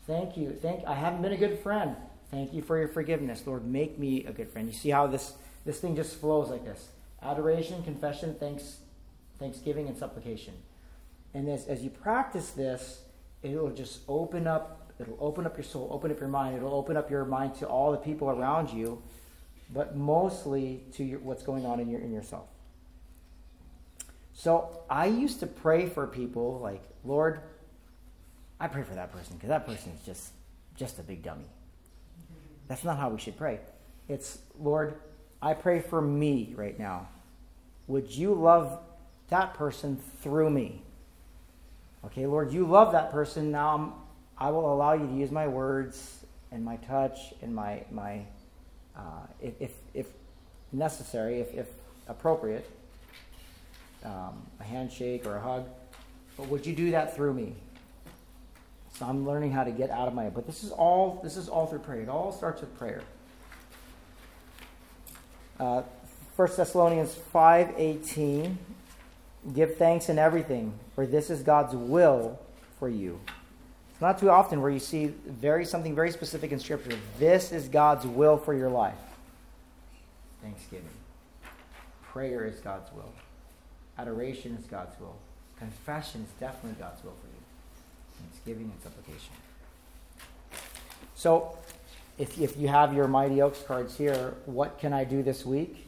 thank 0.07 0.37
you. 0.37 0.51
Thank 0.51 0.85
I 0.87 0.95
haven't 0.95 1.21
been 1.21 1.33
a 1.33 1.37
good 1.37 1.59
friend. 1.59 1.95
Thank 2.31 2.53
you 2.53 2.61
for 2.61 2.77
your 2.77 2.87
forgiveness. 2.87 3.43
Lord, 3.45 3.65
make 3.65 3.99
me 3.99 4.25
a 4.25 4.31
good 4.31 4.49
friend. 4.49 4.67
You 4.67 4.73
see 4.73 4.89
how 4.89 5.07
this, 5.07 5.33
this 5.65 5.79
thing 5.79 5.95
just 5.95 6.19
flows 6.19 6.49
like 6.49 6.63
this 6.63 6.87
adoration, 7.21 7.83
confession, 7.83 8.35
thanks, 8.39 8.77
thanksgiving, 9.37 9.87
and 9.87 9.97
supplication. 9.97 10.53
And 11.33 11.47
as, 11.49 11.67
as 11.67 11.83
you 11.83 11.89
practice 11.89 12.51
this, 12.51 13.01
it 13.43 13.55
will 13.55 13.69
just 13.71 13.99
open 14.07 14.47
up, 14.47 14.91
it'll 14.99 15.17
open 15.19 15.45
up 15.45 15.55
your 15.57 15.63
soul, 15.63 15.87
open 15.91 16.11
up 16.11 16.19
your 16.19 16.29
mind, 16.29 16.55
it'll 16.57 16.73
open 16.73 16.97
up 16.97 17.11
your 17.11 17.25
mind 17.25 17.55
to 17.55 17.67
all 17.67 17.91
the 17.91 17.97
people 17.97 18.29
around 18.29 18.71
you, 18.71 19.01
but 19.73 19.95
mostly 19.95 20.83
to 20.93 21.03
your, 21.03 21.19
what's 21.19 21.43
going 21.43 21.65
on 21.65 21.79
in, 21.79 21.89
your, 21.89 21.99
in 21.99 22.11
yourself. 22.11 22.47
So 24.33 24.83
I 24.89 25.05
used 25.05 25.39
to 25.41 25.47
pray 25.47 25.87
for 25.87 26.07
people 26.07 26.59
like, 26.59 26.81
Lord, 27.03 27.41
I 28.59 28.67
pray 28.67 28.83
for 28.83 28.95
that 28.95 29.11
person 29.11 29.35
because 29.35 29.49
that 29.49 29.65
person 29.65 29.91
is 29.91 30.05
just 30.05 30.31
just 30.77 30.99
a 30.99 31.03
big 31.03 31.21
dummy. 31.21 31.45
That's 32.71 32.85
not 32.85 32.97
how 32.97 33.09
we 33.09 33.19
should 33.19 33.37
pray. 33.37 33.59
It's, 34.07 34.37
Lord, 34.57 34.93
I 35.41 35.53
pray 35.53 35.81
for 35.81 36.01
me 36.01 36.53
right 36.55 36.79
now. 36.79 37.09
Would 37.87 38.09
you 38.09 38.33
love 38.33 38.79
that 39.27 39.55
person 39.55 40.01
through 40.21 40.51
me? 40.51 40.81
Okay, 42.05 42.25
Lord, 42.25 42.53
you 42.53 42.65
love 42.65 42.93
that 42.93 43.11
person. 43.11 43.51
Now 43.51 43.75
I'm, 43.75 43.93
I 44.37 44.51
will 44.51 44.73
allow 44.73 44.93
you 44.93 45.05
to 45.05 45.13
use 45.13 45.31
my 45.31 45.49
words 45.49 46.23
and 46.53 46.63
my 46.63 46.77
touch 46.77 47.33
and 47.41 47.53
my, 47.53 47.83
my 47.91 48.21
uh, 48.95 49.27
if, 49.41 49.73
if, 49.93 50.07
necessary, 50.71 51.41
if, 51.41 51.53
if 51.53 51.67
appropriate, 52.07 52.71
um, 54.05 54.41
a 54.61 54.63
handshake 54.63 55.25
or 55.25 55.35
a 55.35 55.41
hug, 55.41 55.65
but 56.37 56.47
would 56.47 56.65
you 56.65 56.73
do 56.73 56.91
that 56.91 57.17
through 57.17 57.33
me? 57.33 57.53
So 58.93 59.05
I'm 59.05 59.25
learning 59.25 59.51
how 59.51 59.63
to 59.63 59.71
get 59.71 59.89
out 59.89 60.07
of 60.07 60.13
my. 60.13 60.29
But 60.29 60.45
this 60.45 60.63
is 60.63 60.71
all. 60.71 61.19
This 61.23 61.37
is 61.37 61.49
all 61.49 61.67
through 61.67 61.79
prayer. 61.79 62.01
It 62.01 62.09
all 62.09 62.31
starts 62.31 62.61
with 62.61 62.77
prayer. 62.77 63.01
Uh, 65.59 65.83
1 66.35 66.49
Thessalonians 66.57 67.15
5:18 67.33 68.57
Give 69.53 69.75
thanks 69.75 70.07
in 70.09 70.19
everything 70.19 70.73
for 70.93 71.07
this 71.07 71.29
is 71.29 71.41
God's 71.41 71.73
will 71.73 72.39
for 72.77 72.87
you. 72.87 73.19
It's 73.91 74.01
not 74.01 74.19
too 74.19 74.29
often 74.29 74.61
where 74.61 74.69
you 74.69 74.79
see 74.79 75.07
very 75.25 75.65
something 75.65 75.95
very 75.95 76.11
specific 76.11 76.51
in 76.51 76.59
scripture. 76.59 76.95
This 77.17 77.51
is 77.51 77.67
God's 77.67 78.05
will 78.05 78.37
for 78.37 78.53
your 78.53 78.69
life. 78.69 78.93
Thanksgiving. 80.43 80.89
Prayer 82.03 82.45
is 82.45 82.59
God's 82.59 82.91
will. 82.93 83.11
Adoration 83.97 84.55
is 84.59 84.65
God's 84.65 84.99
will. 84.99 85.15
Confession 85.57 86.21
is 86.21 86.39
definitely 86.39 86.79
God's 86.79 87.03
will 87.03 87.15
for 87.21 87.27
you. 87.27 87.40
Thanksgiving 88.21 88.71
and 88.71 88.81
supplication. 88.81 89.33
So, 91.15 91.57
if, 92.17 92.39
if 92.39 92.57
you 92.57 92.67
have 92.67 92.93
your 92.93 93.07
Mighty 93.07 93.41
Oaks 93.41 93.61
cards 93.61 93.97
here, 93.97 94.33
what 94.45 94.79
can 94.79 94.93
I 94.93 95.03
do 95.03 95.23
this 95.23 95.45
week? 95.45 95.87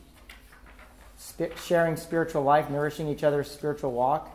Sp- 1.18 1.56
sharing 1.58 1.96
spiritual 1.96 2.44
life, 2.44 2.70
nourishing 2.70 3.08
each 3.08 3.24
other's 3.24 3.50
spiritual 3.50 3.92
walk, 3.92 4.30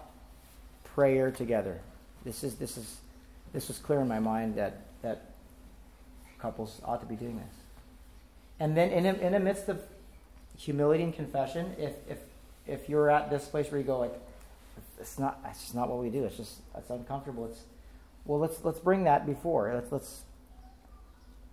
prayer 0.94 1.30
together. 1.30 1.80
This 2.24 2.42
is 2.42 2.56
this 2.56 2.76
is 2.76 2.96
this 3.52 3.68
was 3.68 3.78
clear 3.78 4.00
in 4.00 4.08
my 4.08 4.18
mind 4.18 4.56
that 4.56 4.80
that 5.02 5.30
couples 6.38 6.80
ought 6.84 7.00
to 7.00 7.06
be 7.06 7.14
doing 7.14 7.36
this. 7.36 7.54
And 8.58 8.76
then 8.76 8.90
in 8.90 9.06
in 9.06 9.32
the 9.32 9.40
midst 9.40 9.68
of 9.68 9.80
humility 10.56 11.04
and 11.04 11.14
confession, 11.14 11.74
if 11.78 11.92
if 12.08 12.18
if 12.66 12.88
you're 12.88 13.10
at 13.10 13.30
this 13.30 13.46
place 13.46 13.70
where 13.70 13.80
you 13.80 13.86
go 13.86 13.98
like, 14.00 14.14
it's 15.00 15.18
not 15.18 15.40
it's 15.48 15.60
just 15.62 15.74
not 15.74 15.88
what 15.88 15.98
we 15.98 16.10
do. 16.10 16.24
It's 16.24 16.36
just 16.36 16.56
it's 16.76 16.90
uncomfortable. 16.90 17.46
It's 17.46 17.60
well 18.28 18.38
let's 18.38 18.62
let's 18.62 18.78
bring 18.78 19.02
that 19.04 19.26
before. 19.26 19.72
Let's 19.74 19.90
let's 19.90 20.22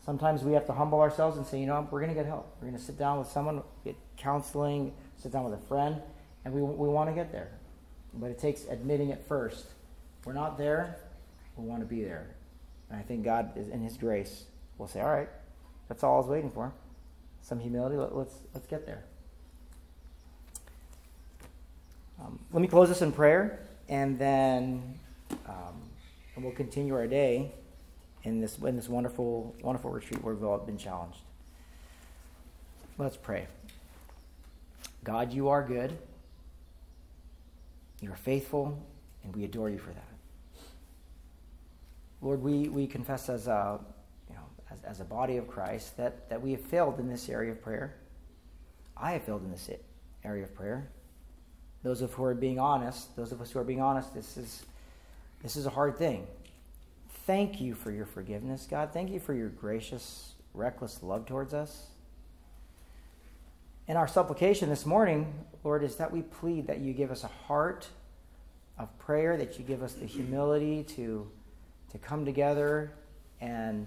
sometimes 0.05 0.43
we 0.43 0.53
have 0.53 0.67
to 0.67 0.73
humble 0.73 1.01
ourselves 1.01 1.37
and 1.37 1.47
say, 1.47 1.59
you 1.59 1.65
know, 1.65 1.87
we're 1.89 1.99
going 1.99 2.13
to 2.13 2.15
get 2.15 2.27
help. 2.27 2.55
We're 2.61 2.67
going 2.67 2.77
to 2.77 2.85
sit 2.85 2.99
down 2.99 3.17
with 3.17 3.27
someone, 3.27 3.63
get 3.83 3.95
counseling, 4.17 4.93
sit 5.17 5.31
down 5.31 5.43
with 5.45 5.55
a 5.55 5.65
friend, 5.65 5.99
and 6.45 6.53
we, 6.53 6.61
we 6.61 6.87
want 6.87 7.09
to 7.09 7.15
get 7.15 7.31
there. 7.31 7.49
But 8.13 8.29
it 8.29 8.37
takes 8.37 8.65
admitting 8.65 9.09
it 9.09 9.25
first. 9.27 9.65
We're 10.23 10.33
not 10.33 10.57
there, 10.57 10.97
we 11.57 11.65
want 11.65 11.81
to 11.81 11.87
be 11.87 12.03
there. 12.03 12.27
And 12.89 12.99
I 12.99 13.03
think 13.03 13.23
God, 13.23 13.57
is 13.57 13.69
in 13.69 13.81
His 13.81 13.97
grace, 13.97 14.45
will 14.77 14.87
say, 14.87 15.01
all 15.01 15.11
right, 15.11 15.29
that's 15.87 16.03
all 16.03 16.15
I 16.15 16.17
was 16.17 16.27
waiting 16.27 16.51
for. 16.51 16.71
Some 17.41 17.59
humility, 17.59 17.95
let, 17.95 18.15
let's, 18.15 18.35
let's 18.53 18.67
get 18.67 18.85
there. 18.85 19.03
Um, 22.21 22.39
let 22.53 22.61
me 22.61 22.67
close 22.67 22.89
this 22.89 23.01
in 23.01 23.11
prayer, 23.11 23.59
and 23.89 24.17
then 24.17 24.99
um, 25.47 25.81
and 26.35 26.43
we'll 26.43 26.53
continue 26.53 26.93
our 26.93 27.07
day 27.07 27.51
in 28.23 28.41
this 28.41 28.57
in 28.57 28.75
this 28.75 28.89
wonderful 28.89 29.55
wonderful 29.61 29.91
retreat 29.91 30.23
where 30.23 30.33
we've 30.33 30.43
all 30.43 30.57
been 30.57 30.77
challenged. 30.77 31.19
Let's 32.97 33.17
pray. 33.17 33.47
God, 35.03 35.33
you 35.33 35.49
are 35.49 35.63
good. 35.63 35.97
You 38.01 38.11
are 38.11 38.17
faithful, 38.17 38.77
and 39.23 39.35
we 39.35 39.43
adore 39.43 39.69
you 39.69 39.77
for 39.77 39.91
that. 39.91 40.07
Lord, 42.21 42.41
we, 42.41 42.69
we 42.69 42.87
confess 42.87 43.29
as 43.29 43.47
a, 43.47 43.79
you 44.29 44.35
know, 44.35 44.41
as, 44.71 44.81
as 44.83 44.99
a 44.99 45.03
body 45.03 45.37
of 45.37 45.47
Christ 45.47 45.95
that, 45.97 46.29
that 46.29 46.41
we 46.41 46.51
have 46.51 46.61
failed 46.61 46.99
in 46.99 47.07
this 47.07 47.29
area 47.29 47.51
of 47.51 47.61
prayer. 47.61 47.95
I 48.97 49.11
have 49.11 49.23
failed 49.23 49.43
in 49.43 49.51
this 49.51 49.69
area 50.23 50.43
of 50.43 50.55
prayer. 50.55 50.89
Those 51.83 52.01
of 52.01 52.13
who 52.13 52.23
are 52.23 52.33
being 52.33 52.59
honest, 52.59 53.15
those 53.15 53.31
of 53.31 53.41
us 53.41 53.51
who 53.51 53.59
are 53.59 53.63
being 53.63 53.81
honest, 53.81 54.13
this 54.13 54.37
is, 54.37 54.65
this 55.45 55.55
is 55.55 55.67
a 55.67 55.69
hard 55.69 55.95
thing. 55.95 56.25
Thank 57.27 57.61
you 57.61 57.75
for 57.75 57.91
your 57.91 58.07
forgiveness, 58.07 58.65
God. 58.67 58.89
Thank 58.91 59.11
you 59.11 59.19
for 59.19 59.35
your 59.35 59.49
gracious, 59.49 60.33
reckless 60.55 61.03
love 61.03 61.27
towards 61.27 61.53
us. 61.53 61.85
And 63.87 63.95
our 63.95 64.07
supplication 64.07 64.69
this 64.69 64.87
morning, 64.87 65.31
Lord, 65.63 65.83
is 65.83 65.97
that 65.97 66.11
we 66.11 66.23
plead 66.23 66.65
that 66.65 66.79
you 66.79 66.93
give 66.93 67.11
us 67.11 67.23
a 67.23 67.27
heart 67.27 67.87
of 68.79 68.97
prayer, 68.97 69.37
that 69.37 69.59
you 69.59 69.63
give 69.63 69.83
us 69.83 69.93
the 69.93 70.07
humility 70.07 70.81
to, 70.95 71.29
to 71.91 71.97
come 71.99 72.25
together, 72.25 72.91
and 73.39 73.85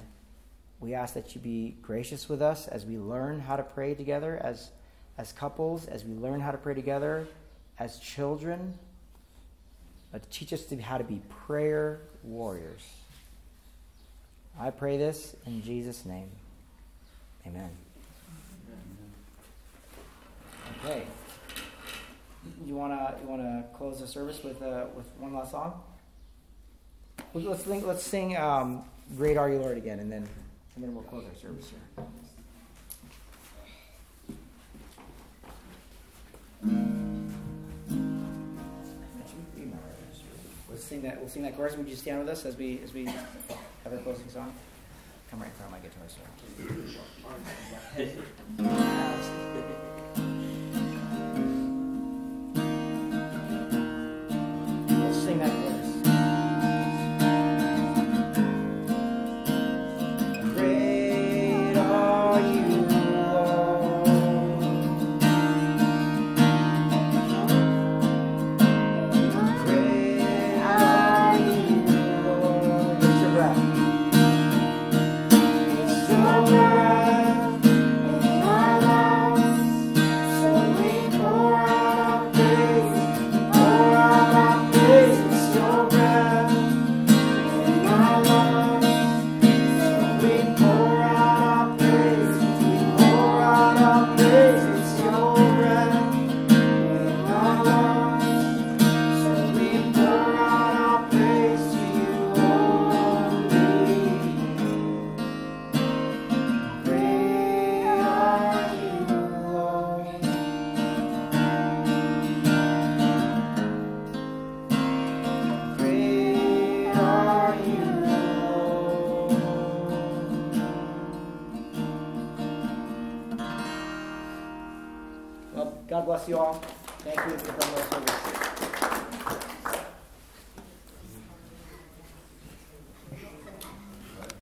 we 0.78 0.94
ask 0.94 1.12
that 1.14 1.34
you 1.34 1.40
be 1.40 1.76
gracious 1.82 2.28
with 2.28 2.40
us 2.40 2.68
as 2.68 2.86
we 2.86 2.98
learn 2.98 3.40
how 3.40 3.56
to 3.56 3.64
pray 3.64 3.94
together 3.94 4.40
as, 4.44 4.70
as 5.18 5.32
couples, 5.32 5.86
as 5.86 6.04
we 6.04 6.14
learn 6.14 6.38
how 6.38 6.52
to 6.52 6.58
pray 6.58 6.74
together 6.74 7.26
as 7.80 7.98
children. 7.98 8.78
But 10.12 10.30
teach 10.30 10.52
us 10.52 10.64
to, 10.66 10.80
how 10.80 10.98
to 10.98 11.04
be 11.04 11.20
prayer 11.46 12.00
warriors. 12.22 12.82
I 14.58 14.70
pray 14.70 14.96
this 14.96 15.36
in 15.46 15.62
Jesus' 15.62 16.04
name. 16.04 16.30
Amen. 17.46 17.70
Okay. 20.84 21.04
You 22.66 22.74
wanna 22.74 23.16
you 23.20 23.28
wanna 23.28 23.64
close 23.76 24.00
the 24.00 24.06
service 24.06 24.42
with 24.42 24.62
uh, 24.62 24.86
with 24.94 25.06
one 25.18 25.34
last 25.34 25.50
song? 25.50 25.80
Let's 27.34 27.64
sing. 27.64 27.86
Let's 27.86 28.02
sing 28.02 28.36
um, 28.36 28.84
"Great 29.16 29.36
Are 29.36 29.50
You, 29.50 29.58
Lord" 29.58 29.76
again, 29.76 30.00
and 30.00 30.10
then 30.10 30.26
and 30.74 30.84
then 30.84 30.94
we'll 30.94 31.04
close 31.04 31.24
our 31.24 31.34
service 31.40 31.70
here. 31.70 32.04
Sing 40.88 41.02
that. 41.02 41.20
We'll 41.20 41.28
sing 41.28 41.42
that 41.42 41.54
chorus. 41.56 41.76
Would 41.76 41.88
you 41.88 41.96
stand 41.96 42.20
with 42.20 42.28
us 42.28 42.46
as 42.46 42.56
we 42.56 42.80
as 42.82 42.94
we 42.94 43.04
have 43.04 43.26
our 43.92 43.98
closing 43.98 44.28
song? 44.28 44.54
Come 45.30 45.40
right 45.40 45.50
in 45.50 45.52
front 45.52 45.72
of 45.72 45.78
my 45.78 45.80
guitar, 45.84 46.08
sir. 48.86 48.94